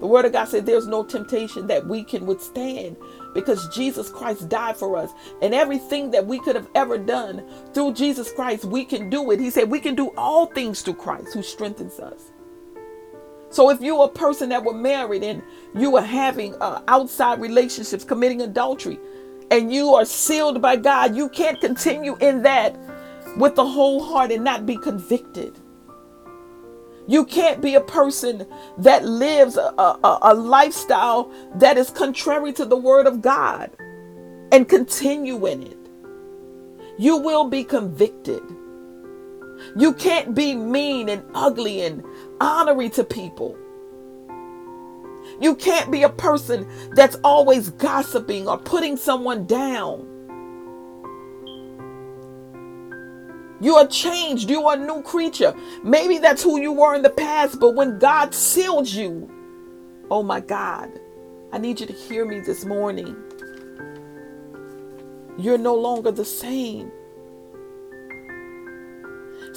the 0.00 0.06
word 0.06 0.26
of 0.26 0.32
God 0.32 0.44
said 0.46 0.64
there's 0.64 0.86
no 0.86 1.02
temptation 1.02 1.66
that 1.66 1.86
we 1.86 2.04
can 2.04 2.24
withstand 2.24 2.96
because 3.34 3.68
Jesus 3.68 4.10
Christ 4.10 4.48
died 4.48 4.76
for 4.76 4.96
us. 4.96 5.10
And 5.42 5.54
everything 5.54 6.12
that 6.12 6.26
we 6.26 6.38
could 6.38 6.54
have 6.54 6.68
ever 6.74 6.98
done 6.98 7.44
through 7.74 7.94
Jesus 7.94 8.32
Christ, 8.32 8.64
we 8.64 8.84
can 8.84 9.10
do 9.10 9.30
it. 9.32 9.40
He 9.40 9.50
said 9.50 9.70
we 9.70 9.80
can 9.80 9.96
do 9.96 10.12
all 10.16 10.46
things 10.46 10.82
through 10.82 10.94
Christ 10.94 11.34
who 11.34 11.42
strengthens 11.42 11.98
us. 11.98 12.30
So 13.50 13.70
if 13.70 13.80
you're 13.80 14.04
a 14.04 14.08
person 14.08 14.50
that 14.50 14.64
were 14.64 14.74
married 14.74 15.22
and 15.22 15.42
you 15.74 15.96
are 15.96 16.02
having 16.02 16.54
uh, 16.60 16.82
outside 16.88 17.40
relationships, 17.40 18.04
committing 18.04 18.42
adultery, 18.42 18.98
and 19.50 19.72
you 19.72 19.94
are 19.94 20.04
sealed 20.04 20.60
by 20.60 20.76
God, 20.76 21.16
you 21.16 21.28
can't 21.30 21.60
continue 21.60 22.16
in 22.16 22.42
that 22.42 22.76
with 23.38 23.54
the 23.54 23.64
whole 23.64 24.02
heart 24.02 24.30
and 24.30 24.44
not 24.44 24.66
be 24.66 24.76
convicted. 24.76 25.58
You 27.06 27.24
can't 27.24 27.62
be 27.62 27.74
a 27.74 27.80
person 27.80 28.46
that 28.76 29.04
lives 29.04 29.56
a, 29.56 29.72
a, 29.78 30.18
a, 30.22 30.34
lifestyle 30.34 31.32
that 31.54 31.78
is 31.78 31.88
contrary 31.88 32.52
to 32.52 32.66
the 32.66 32.76
word 32.76 33.06
of 33.06 33.22
God 33.22 33.70
and 34.52 34.68
continue 34.68 35.46
in 35.46 35.62
it. 35.62 35.78
You 36.98 37.16
will 37.16 37.48
be 37.48 37.64
convicted. 37.64 38.42
You 39.76 39.92
can't 39.92 40.34
be 40.34 40.54
mean 40.54 41.08
and 41.08 41.22
ugly 41.34 41.82
and 41.82 42.04
honorary 42.40 42.90
to 42.90 43.04
people. 43.04 43.56
You 45.40 45.54
can't 45.54 45.90
be 45.90 46.02
a 46.02 46.08
person 46.08 46.66
that's 46.94 47.16
always 47.22 47.70
gossiping 47.70 48.48
or 48.48 48.58
putting 48.58 48.96
someone 48.96 49.46
down. 49.46 50.06
You 53.60 53.74
are 53.74 53.86
changed. 53.86 54.48
You 54.48 54.66
are 54.66 54.76
a 54.76 54.78
new 54.78 55.02
creature. 55.02 55.54
Maybe 55.82 56.18
that's 56.18 56.42
who 56.42 56.60
you 56.60 56.72
were 56.72 56.94
in 56.94 57.02
the 57.02 57.10
past, 57.10 57.58
but 57.60 57.74
when 57.74 57.98
God 57.98 58.34
sealed 58.34 58.88
you, 58.88 59.30
oh 60.10 60.22
my 60.22 60.40
God, 60.40 60.90
I 61.52 61.58
need 61.58 61.80
you 61.80 61.86
to 61.86 61.92
hear 61.92 62.24
me 62.24 62.40
this 62.40 62.64
morning. 62.64 63.16
You're 65.36 65.58
no 65.58 65.74
longer 65.74 66.10
the 66.10 66.24
same. 66.24 66.90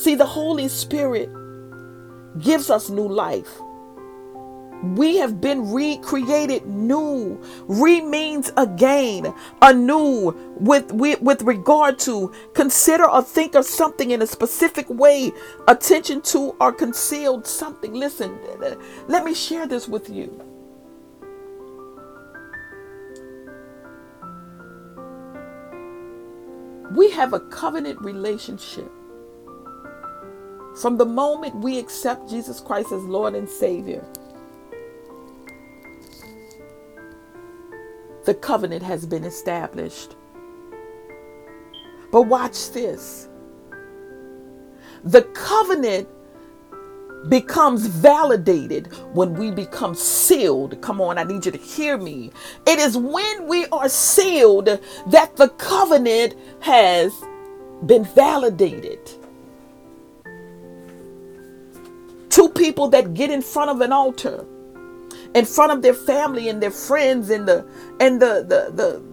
See, 0.01 0.15
the 0.15 0.25
Holy 0.25 0.67
Spirit 0.67 1.29
gives 2.39 2.71
us 2.71 2.89
new 2.89 3.07
life. 3.07 3.61
We 4.81 5.17
have 5.17 5.39
been 5.39 5.71
recreated 5.71 6.65
new. 6.65 7.39
Re 7.67 8.01
means 8.01 8.51
again, 8.57 9.31
anew, 9.61 10.31
with, 10.59 10.91
with, 10.91 11.21
with 11.21 11.43
regard 11.43 11.99
to 11.99 12.33
consider 12.55 13.07
or 13.07 13.21
think 13.21 13.53
of 13.53 13.63
something 13.63 14.09
in 14.09 14.23
a 14.23 14.25
specific 14.25 14.89
way, 14.89 15.31
attention 15.67 16.21
to 16.33 16.55
or 16.59 16.71
concealed 16.71 17.45
something. 17.45 17.93
Listen, 17.93 18.39
let 19.07 19.23
me 19.23 19.35
share 19.35 19.67
this 19.67 19.87
with 19.87 20.09
you. 20.09 20.43
We 26.95 27.11
have 27.11 27.33
a 27.33 27.39
covenant 27.39 28.01
relationship. 28.01 28.91
From 30.75 30.97
the 30.97 31.05
moment 31.05 31.55
we 31.55 31.79
accept 31.79 32.29
Jesus 32.29 32.59
Christ 32.59 32.91
as 32.91 33.03
Lord 33.03 33.35
and 33.35 33.49
Savior, 33.49 34.05
the 38.25 38.33
covenant 38.35 38.83
has 38.83 39.05
been 39.05 39.23
established. 39.23 40.15
But 42.11 42.23
watch 42.23 42.71
this 42.71 43.27
the 45.03 45.23
covenant 45.33 46.07
becomes 47.29 47.87
validated 47.87 48.87
when 49.13 49.33
we 49.33 49.51
become 49.51 49.95
sealed. 49.95 50.81
Come 50.81 51.01
on, 51.01 51.17
I 51.17 51.23
need 51.23 51.45
you 51.45 51.51
to 51.51 51.57
hear 51.57 51.97
me. 51.97 52.31
It 52.67 52.79
is 52.79 52.97
when 52.97 53.47
we 53.47 53.65
are 53.67 53.89
sealed 53.89 54.67
that 55.07 55.35
the 55.35 55.49
covenant 55.49 56.35
has 56.61 57.13
been 57.85 58.05
validated. 58.05 58.99
Two 62.31 62.49
people 62.49 62.87
that 62.89 63.13
get 63.13 63.29
in 63.29 63.43
front 63.43 63.69
of 63.69 63.81
an 63.81 63.93
altar 63.93 64.45
in 65.35 65.45
front 65.45 65.71
of 65.71 65.81
their 65.81 65.93
family 65.93 66.49
and 66.49 66.61
their 66.63 66.71
friends 66.71 67.29
and 67.29 67.47
the 67.47 67.65
and 67.99 68.21
the 68.21 68.45
the 68.47 68.71
the, 68.73 69.03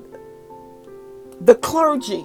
the 1.42 1.54
clergy 1.56 2.24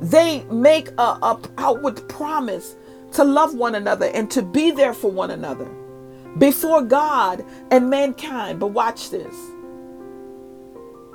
they 0.00 0.44
make 0.44 0.90
a, 0.98 1.02
a 1.02 1.40
outward 1.58 2.08
promise 2.08 2.76
to 3.12 3.24
love 3.24 3.54
one 3.54 3.74
another 3.74 4.06
and 4.14 4.30
to 4.30 4.42
be 4.42 4.70
there 4.70 4.92
for 4.94 5.10
one 5.10 5.30
another 5.30 5.68
before 6.38 6.82
God 6.82 7.44
and 7.70 7.88
mankind. 7.88 8.60
But 8.60 8.68
watch 8.68 9.10
this. 9.10 9.34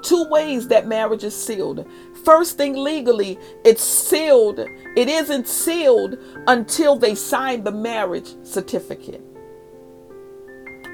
Two 0.04 0.28
ways 0.30 0.68
that 0.70 0.88
marriage 0.88 1.24
is 1.24 1.36
sealed. 1.36 1.86
First 2.24 2.58
thing 2.58 2.76
legally, 2.76 3.38
it's 3.64 3.84
sealed. 3.84 4.60
It 4.60 5.08
isn't 5.08 5.48
sealed 5.48 6.18
until 6.48 6.96
they 6.96 7.16
sign 7.16 7.64
the 7.64 7.72
marriage 7.72 8.34
certificate. 8.44 9.22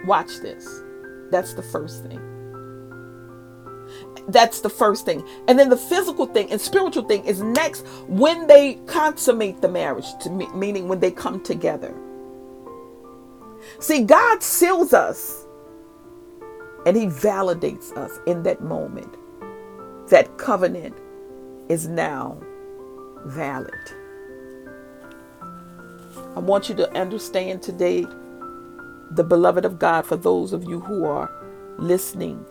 Watch 0.05 0.37
this. 0.41 0.83
That's 1.31 1.53
the 1.53 1.63
first 1.63 2.03
thing. 2.03 2.21
That's 4.27 4.59
the 4.59 4.69
first 4.69 5.05
thing. 5.05 5.25
And 5.47 5.57
then 5.57 5.69
the 5.69 5.77
physical 5.77 6.25
thing 6.25 6.51
and 6.51 6.59
spiritual 6.59 7.03
thing 7.03 7.23
is 7.25 7.41
next 7.41 7.87
when 8.07 8.47
they 8.47 8.75
consummate 8.85 9.61
the 9.61 9.69
marriage, 9.69 10.05
to 10.21 10.29
me, 10.29 10.47
meaning 10.53 10.89
when 10.89 10.99
they 10.99 11.11
come 11.11 11.41
together. 11.41 11.95
See, 13.79 14.03
God 14.03 14.43
seals 14.43 14.93
us 14.93 15.46
and 16.87 16.95
He 16.95 17.07
validates 17.07 17.91
us 17.97 18.17
in 18.25 18.43
that 18.43 18.61
moment. 18.61 19.13
That 20.07 20.37
covenant 20.37 20.95
is 21.67 21.85
now 21.85 22.41
valid. 23.25 23.73
I 26.33 26.39
want 26.39 26.69
you 26.69 26.75
to 26.75 26.89
understand 26.97 27.61
today 27.61 28.05
the 29.11 29.25
beloved 29.25 29.65
of 29.65 29.79
God, 29.79 30.05
for 30.05 30.15
those 30.15 30.53
of 30.53 30.63
you 30.63 30.79
who 30.79 31.03
are 31.03 31.29
listening, 31.77 32.45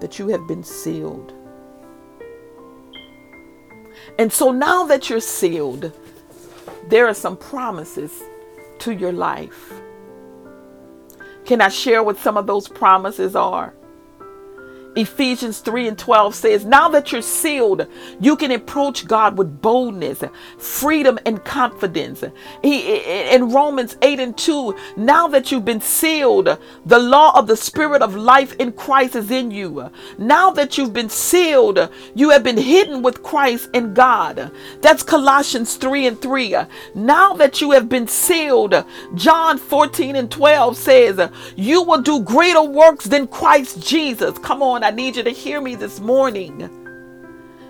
that 0.00 0.18
you 0.18 0.28
have 0.28 0.46
been 0.46 0.62
sealed. 0.62 1.32
And 4.18 4.30
so 4.30 4.52
now 4.52 4.84
that 4.84 5.08
you're 5.08 5.20
sealed, 5.20 5.90
there 6.90 7.06
are 7.06 7.14
some 7.14 7.38
promises 7.38 8.22
to 8.80 8.92
your 8.92 9.12
life. 9.12 9.72
Can 11.46 11.60
I 11.60 11.68
share 11.68 12.02
what 12.02 12.18
some 12.18 12.36
of 12.36 12.48
those 12.48 12.66
promises 12.66 13.36
are? 13.36 13.72
Ephesians 14.96 15.60
3 15.60 15.88
and 15.88 15.98
12 15.98 16.34
says, 16.34 16.64
Now 16.64 16.88
that 16.88 17.12
you're 17.12 17.22
sealed, 17.22 17.86
you 18.20 18.36
can 18.36 18.50
approach 18.50 19.06
God 19.06 19.36
with 19.36 19.60
boldness, 19.60 20.24
freedom, 20.58 21.18
and 21.26 21.44
confidence. 21.44 22.24
He, 22.62 22.96
in 23.32 23.50
Romans 23.50 23.96
8 24.00 24.18
and 24.20 24.36
2, 24.36 24.74
now 24.96 25.28
that 25.28 25.52
you've 25.52 25.64
been 25.64 25.80
sealed, 25.80 26.58
the 26.86 26.98
law 26.98 27.38
of 27.38 27.46
the 27.46 27.56
Spirit 27.56 28.02
of 28.02 28.16
life 28.16 28.54
in 28.54 28.72
Christ 28.72 29.16
is 29.16 29.30
in 29.30 29.50
you. 29.50 29.90
Now 30.18 30.50
that 30.52 30.78
you've 30.78 30.94
been 30.94 31.10
sealed, 31.10 31.90
you 32.14 32.30
have 32.30 32.42
been 32.42 32.56
hidden 32.56 33.02
with 33.02 33.22
Christ 33.22 33.68
in 33.74 33.92
God. 33.92 34.50
That's 34.80 35.02
Colossians 35.02 35.76
3 35.76 36.06
and 36.06 36.20
3. 36.20 36.56
Now 36.94 37.34
that 37.34 37.60
you 37.60 37.72
have 37.72 37.88
been 37.88 38.08
sealed, 38.08 38.74
John 39.14 39.58
14 39.58 40.16
and 40.16 40.30
12 40.30 40.76
says, 40.76 41.30
You 41.54 41.82
will 41.82 42.00
do 42.00 42.20
greater 42.22 42.62
works 42.62 43.04
than 43.04 43.26
Christ 43.26 43.86
Jesus. 43.86 44.38
Come 44.38 44.62
on 44.62 44.85
I 44.86 44.92
need 44.92 45.16
you 45.16 45.24
to 45.24 45.30
hear 45.30 45.60
me 45.60 45.74
this 45.74 45.98
morning. 45.98 46.70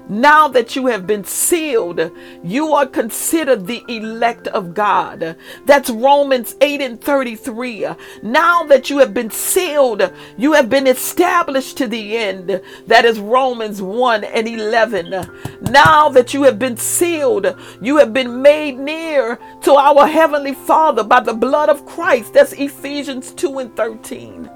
Now 0.06 0.48
that 0.48 0.76
you 0.76 0.88
have 0.88 1.06
been 1.06 1.24
sealed, 1.24 2.12
you 2.44 2.74
are 2.74 2.84
considered 2.84 3.66
the 3.66 3.82
elect 3.88 4.48
of 4.48 4.74
God. 4.74 5.34
That's 5.64 5.88
Romans 5.88 6.56
8 6.60 6.82
and 6.82 7.00
33. 7.00 7.86
Now 8.22 8.64
that 8.64 8.90
you 8.90 8.98
have 8.98 9.14
been 9.14 9.30
sealed, 9.30 10.12
you 10.36 10.52
have 10.52 10.68
been 10.68 10.86
established 10.86 11.78
to 11.78 11.86
the 11.86 12.18
end. 12.18 12.60
That 12.86 13.06
is 13.06 13.18
Romans 13.18 13.80
1 13.80 14.22
and 14.22 14.46
11. 14.46 15.58
Now 15.70 16.10
that 16.10 16.34
you 16.34 16.42
have 16.42 16.58
been 16.58 16.76
sealed, 16.76 17.56
you 17.80 17.96
have 17.96 18.12
been 18.12 18.42
made 18.42 18.78
near 18.78 19.38
to 19.62 19.72
our 19.72 20.06
Heavenly 20.06 20.52
Father 20.52 21.02
by 21.02 21.20
the 21.20 21.32
blood 21.32 21.70
of 21.70 21.86
Christ. 21.86 22.34
That's 22.34 22.52
Ephesians 22.52 23.32
2 23.32 23.58
and 23.60 23.74
13. 23.74 24.50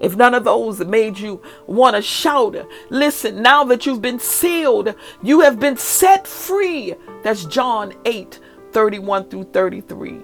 If 0.00 0.16
none 0.16 0.34
of 0.34 0.44
those 0.44 0.80
made 0.80 1.18
you 1.18 1.42
want 1.66 1.94
to 1.94 2.02
shout, 2.02 2.56
listen, 2.88 3.42
now 3.42 3.64
that 3.64 3.84
you've 3.84 4.02
been 4.02 4.18
sealed, 4.18 4.94
you 5.22 5.40
have 5.40 5.60
been 5.60 5.76
set 5.76 6.26
free. 6.26 6.94
That's 7.22 7.44
John 7.44 7.92
8 8.04 8.40
31 8.72 9.28
through 9.28 9.44
33. 9.44 10.20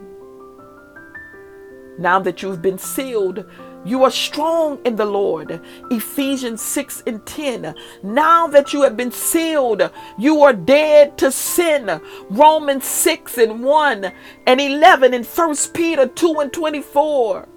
Now 1.99 2.19
that 2.21 2.43
you've 2.43 2.63
been 2.63 2.79
sealed, 2.79 3.45
you 3.85 4.03
are 4.03 4.11
strong 4.11 4.81
in 4.85 4.97
the 4.97 5.05
Lord. 5.05 5.61
Ephesians 5.91 6.61
6 6.61 7.05
and 7.07 7.25
10. 7.25 7.75
Now 8.03 8.47
that 8.49 8.73
you 8.73 8.83
have 8.83 8.97
been 8.97 9.13
sealed, 9.13 9.91
you 10.19 10.43
are 10.43 10.53
dead 10.53 11.17
to 11.19 11.31
sin. 11.31 12.01
Romans 12.29 12.85
6 12.85 13.39
and 13.39 13.63
1 13.63 14.13
and 14.47 14.61
11 14.61 15.15
and 15.15 15.25
1 15.25 15.57
Peter 15.73 16.07
2 16.07 16.41
and 16.41 16.53
24. 16.53 17.49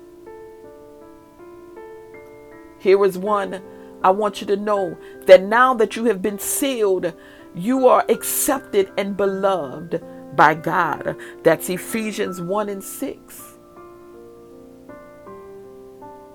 Here 2.80 3.04
is 3.06 3.18
one 3.18 3.62
I 4.02 4.12
want 4.12 4.42
you 4.42 4.48
to 4.48 4.56
know 4.56 4.98
that 5.26 5.44
now 5.44 5.74
that 5.76 5.96
you 5.96 6.06
have 6.06 6.22
been 6.22 6.40
sealed, 6.40 7.14
you 7.54 7.88
are 7.88 8.06
accepted 8.10 8.92
and 8.98 9.18
beloved 9.18 10.02
by 10.36 10.54
God. 10.54 11.18
That's 11.44 11.70
Ephesians 11.70 12.42
1 12.42 12.70
and 12.70 12.84
6. 12.84 13.44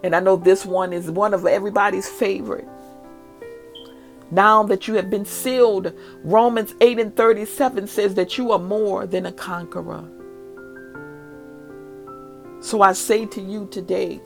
And 0.03 0.15
I 0.15 0.21
know 0.21 0.37
this 0.37 0.67
one 0.67 0.93
is 0.93 1.11
one 1.11 1.33
of 1.33 1.47
everybody's 1.47 2.09
favorite. 2.09 2.69
Now 4.31 4.63
that 4.65 4.87
you 4.87 4.95
have 4.95 5.09
been 5.09 5.25
sealed, 5.25 5.93
Romans 6.23 6.75
8 6.81 6.99
and 6.99 7.17
37 7.17 7.87
says 7.87 8.15
that 8.17 8.37
you 8.37 8.53
are 8.53 8.59
more 8.59 9.07
than 9.07 9.27
a 9.27 9.33
conqueror. 9.33 10.05
So 12.61 12.83
I 12.83 12.93
say 12.93 13.25
to 13.27 13.41
you 13.41 13.69
today, 13.71 14.21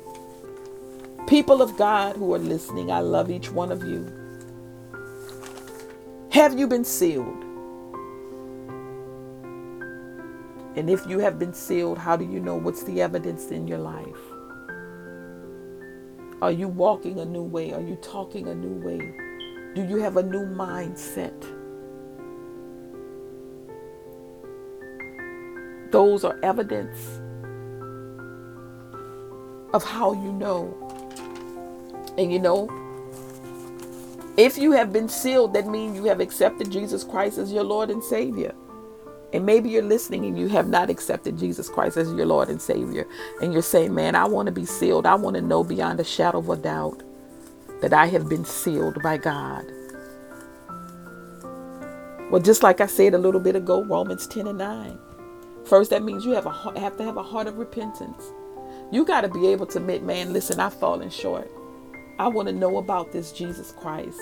People 1.29 1.61
of 1.61 1.77
God 1.77 2.17
who 2.17 2.35
are 2.35 2.39
listening, 2.39 2.91
I 2.91 3.01
love 3.01 3.31
each 3.31 3.53
one 3.53 3.71
of 3.71 3.85
you. 3.85 4.11
Have 6.31 6.59
you 6.59 6.67
been 6.67 6.87
sealed? 6.87 7.45
And 10.75 10.89
if 10.89 11.07
you 11.07 11.19
have 11.19 11.39
been 11.39 11.53
sealed, 11.53 11.99
how 11.99 12.17
do 12.17 12.25
you 12.25 12.41
know 12.41 12.55
what's 12.55 12.83
the 12.83 13.03
evidence 13.03 13.51
in 13.51 13.69
your 13.69 13.77
life? 13.77 14.17
Are 16.41 16.51
you 16.51 16.67
walking 16.67 17.21
a 17.21 17.27
new 17.27 17.43
way? 17.43 17.75
Are 17.75 17.83
you 17.83 17.97
talking 17.97 18.49
a 18.49 18.55
new 18.55 18.83
way? 18.83 18.99
Do 19.75 19.85
you 19.85 19.99
have 19.99 20.17
a 20.17 20.23
new 20.23 20.47
mindset? 20.47 21.43
Those 25.91 26.25
are 26.25 26.39
evidence 26.43 27.21
of 29.75 29.85
how 29.85 30.15
you 30.15 30.33
know 30.33 30.88
and 32.19 32.33
you 32.33 32.39
know, 32.41 32.69
if 34.37 34.59
you 34.59 34.73
have 34.73 34.93
been 34.93 35.09
sealed, 35.09 35.55
that 35.55 35.67
means 35.67 35.97
you 35.97 36.05
have 36.05 36.21
accepted 36.21 36.71
Jesus 36.71 37.05
Christ 37.05 37.39
as 37.39 37.53
your 37.53 37.65
Lord 37.65 37.91
and 37.91 38.03
Savior. 38.03 38.55
And 39.33 39.45
maybe 39.45 39.69
you're 39.69 39.83
listening 39.83 40.25
and 40.25 40.39
you 40.39 40.49
have 40.49 40.69
not 40.69 40.91
accepted 40.91 41.39
Jesus 41.39 41.69
Christ 41.69 41.97
as 41.97 42.13
your 42.15 42.27
Lord 42.27 42.49
and 42.49 42.61
Savior. 42.61 43.07
And 43.43 43.53
you're 43.53 43.63
saying, 43.63 43.95
man, 43.95 44.15
I 44.15 44.25
want 44.25 44.47
to 44.47 44.53
be 44.53 44.65
sealed. 44.65 45.07
I 45.07 45.15
want 45.17 45.37
to 45.37 45.43
know 45.43 45.63
beyond 45.63 46.01
a 46.01 46.05
shadow 46.05 46.39
of 46.39 46.49
a 46.49 46.57
doubt 46.57 47.03
that 47.83 47.93
I 47.93 48.07
have 48.07 48.29
been 48.29 48.45
sealed 48.45 49.03
by 49.03 49.19
God. 49.19 49.65
Well, 52.31 52.43
just 52.43 52.63
like 52.63 52.81
I 52.81 52.87
said 52.87 53.15
a 53.15 53.19
little 53.19 53.41
bit 53.41 53.57
ago, 53.57 53.85
Romans 53.85 54.27
10 54.27 54.47
and 54.49 54.59
9. 54.59 54.99
First, 55.67 55.91
that 55.91 56.03
means 56.03 56.25
you 56.25 56.33
have, 56.33 56.47
a, 56.47 56.81
have 56.81 56.97
to 56.97 57.05
have 57.05 57.17
a 57.17 57.23
heart 57.23 57.47
of 57.47 57.59
repentance. 57.59 58.33
You 58.91 59.05
got 59.05 59.23
to 59.23 59.29
be 59.29 59.47
able 59.49 59.67
to 59.67 59.79
admit, 59.79 60.03
man, 60.03 60.33
listen, 60.33 60.59
I've 60.59 60.75
fallen 60.75 61.11
short. 61.11 61.51
I 62.19 62.29
want 62.29 62.49
to 62.49 62.55
know 62.55 62.79
about 62.79 63.13
this 63.13 63.31
Jesus 63.33 63.73
Christ. 63.73 64.21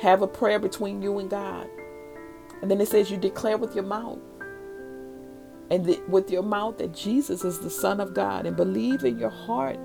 Have 0.00 0.22
a 0.22 0.26
prayer 0.26 0.58
between 0.58 1.02
you 1.02 1.18
and 1.18 1.28
God. 1.28 1.68
And 2.62 2.70
then 2.70 2.80
it 2.80 2.88
says 2.88 3.10
you 3.10 3.18
declare 3.18 3.58
with 3.58 3.74
your 3.74 3.84
mouth 3.84 4.18
and 5.70 5.84
the, 5.84 6.00
with 6.08 6.30
your 6.30 6.42
mouth 6.42 6.78
that 6.78 6.94
Jesus 6.94 7.44
is 7.44 7.58
the 7.60 7.70
Son 7.70 8.00
of 8.00 8.14
God 8.14 8.46
and 8.46 8.56
believe 8.56 9.04
in 9.04 9.18
your 9.18 9.30
heart 9.30 9.78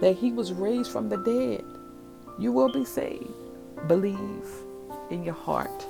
that 0.00 0.16
he 0.16 0.32
was 0.32 0.52
raised 0.52 0.90
from 0.90 1.08
the 1.08 1.16
dead. 1.18 1.64
You 2.38 2.52
will 2.52 2.70
be 2.70 2.84
saved. 2.84 3.32
Believe 3.88 4.48
in 5.10 5.24
your 5.24 5.34
heart. 5.34 5.84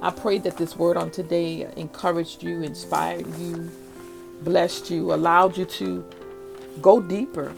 I 0.00 0.10
pray 0.10 0.38
that 0.38 0.56
this 0.56 0.76
word 0.76 0.96
on 0.96 1.10
today 1.10 1.70
encouraged 1.76 2.42
you, 2.42 2.62
inspired 2.62 3.26
you, 3.38 3.70
blessed 4.42 4.90
you, 4.90 5.12
allowed 5.12 5.56
you 5.56 5.64
to 5.66 6.04
go 6.80 7.00
deeper 7.00 7.52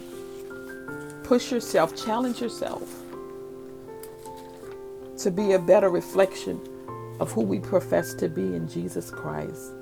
Push 1.25 1.51
yourself, 1.51 1.97
challenge 1.97 2.43
yourself 2.43 3.03
to 5.17 5.31
be 5.31 5.53
a 5.53 5.59
better 5.59 5.89
reflection 5.89 6.61
of 7.19 7.33
who 7.33 7.41
we 7.41 7.59
profess 7.59 8.13
to 8.13 8.29
be 8.29 8.43
in 8.43 8.69
Jesus 8.69 9.11
Christ. 9.11 9.73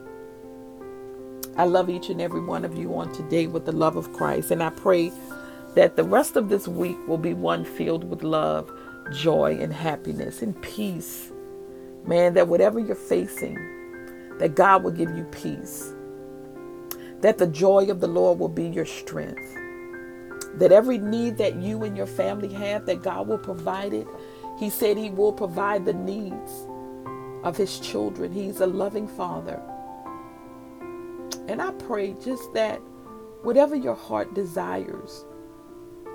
I 1.57 1.65
love 1.65 1.91
each 1.91 2.11
and 2.11 2.21
every 2.21 2.41
one 2.41 2.65
of 2.65 2.79
you 2.79 2.95
on 2.97 3.13
today 3.13 3.49
with 3.49 3.67
the 3.67 3.73
love 3.73 3.97
of 3.97 4.13
Christ, 4.13 4.53
and 4.53 4.63
I 4.63 4.71
pray 4.71 5.11
that 5.75 5.97
the 5.97 6.05
rest 6.05 6.37
of 6.37 6.49
this 6.49 6.69
week 6.69 6.97
will 7.09 7.19
be 7.19 7.35
one 7.35 7.65
filled 7.65 8.05
with 8.05 8.23
love, 8.23 8.71
joy, 9.13 9.59
and 9.61 9.73
happiness 9.73 10.43
and 10.43 10.61
peace. 10.63 11.33
Man, 12.07 12.35
that 12.35 12.47
whatever 12.47 12.79
you're 12.79 12.95
facing, 12.95 13.57
that 14.39 14.55
God 14.55 14.85
will 14.85 14.93
give 14.93 15.11
you 15.17 15.25
peace. 15.25 15.93
That 17.21 17.39
the 17.39 17.49
joy 17.49 17.91
of 17.91 17.99
the 18.01 18.07
Lord 18.07 18.39
will 18.39 18.49
be 18.49 18.69
your 18.69 18.87
strength 18.87 19.57
that 20.55 20.73
every 20.73 20.99
need 20.99 21.39
that 21.39 21.57
you 21.57 21.83
and 21.85 21.97
your 21.97 22.07
family 22.07 22.53
have, 22.53 22.87
that 22.87 23.03
God 23.03 23.29
will 23.29 23.39
provide 23.39 23.95
it. 23.95 24.07
He 24.59 24.71
said 24.71 24.97
He 24.97 25.11
will 25.11 25.33
provide 25.33 25.85
the 25.85 25.95
needs 25.95 26.67
of 27.43 27.57
His 27.57 27.79
children. 27.81 28.33
He's 28.33 28.61
a 28.61 28.67
loving 28.67 29.09
Father. 29.09 29.61
And 31.49 31.61
I 31.61 31.73
pray 31.73 32.15
just 32.23 32.53
that 32.55 32.81
whatever 33.43 33.75
your 33.75 33.95
heart 33.95 34.35
desires, 34.35 35.25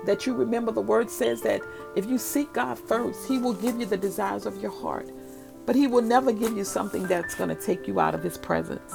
that 0.06 0.26
you 0.26 0.34
remember 0.34 0.72
the 0.72 0.80
word 0.80 1.10
says 1.10 1.42
that 1.42 1.60
if 1.96 2.06
you 2.06 2.18
seek 2.18 2.52
God 2.52 2.78
first, 2.78 3.26
He 3.28 3.38
will 3.38 3.54
give 3.54 3.78
you 3.78 3.86
the 3.86 3.96
desires 3.96 4.46
of 4.46 4.60
your 4.62 4.70
heart. 4.70 5.10
But 5.66 5.76
He 5.76 5.86
will 5.86 6.02
never 6.02 6.32
give 6.32 6.56
you 6.56 6.64
something 6.64 7.06
that's 7.06 7.34
going 7.34 7.50
to 7.50 7.60
take 7.60 7.86
you 7.86 8.00
out 8.00 8.14
of 8.14 8.22
His 8.22 8.38
presence. 8.38 8.94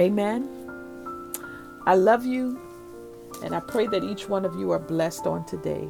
Amen. 0.00 0.48
I 1.86 1.94
love 1.94 2.24
you. 2.24 2.60
And 3.42 3.54
I 3.54 3.60
pray 3.60 3.86
that 3.88 4.04
each 4.04 4.28
one 4.28 4.44
of 4.44 4.54
you 4.56 4.70
are 4.72 4.78
blessed 4.78 5.26
on 5.26 5.44
today. 5.46 5.88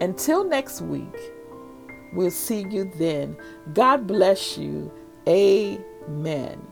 Until 0.00 0.44
next 0.44 0.80
week, 0.82 1.16
we'll 2.14 2.30
see 2.30 2.66
you 2.70 2.90
then. 2.96 3.36
God 3.74 4.06
bless 4.06 4.58
you. 4.58 4.92
Amen. 5.28 6.69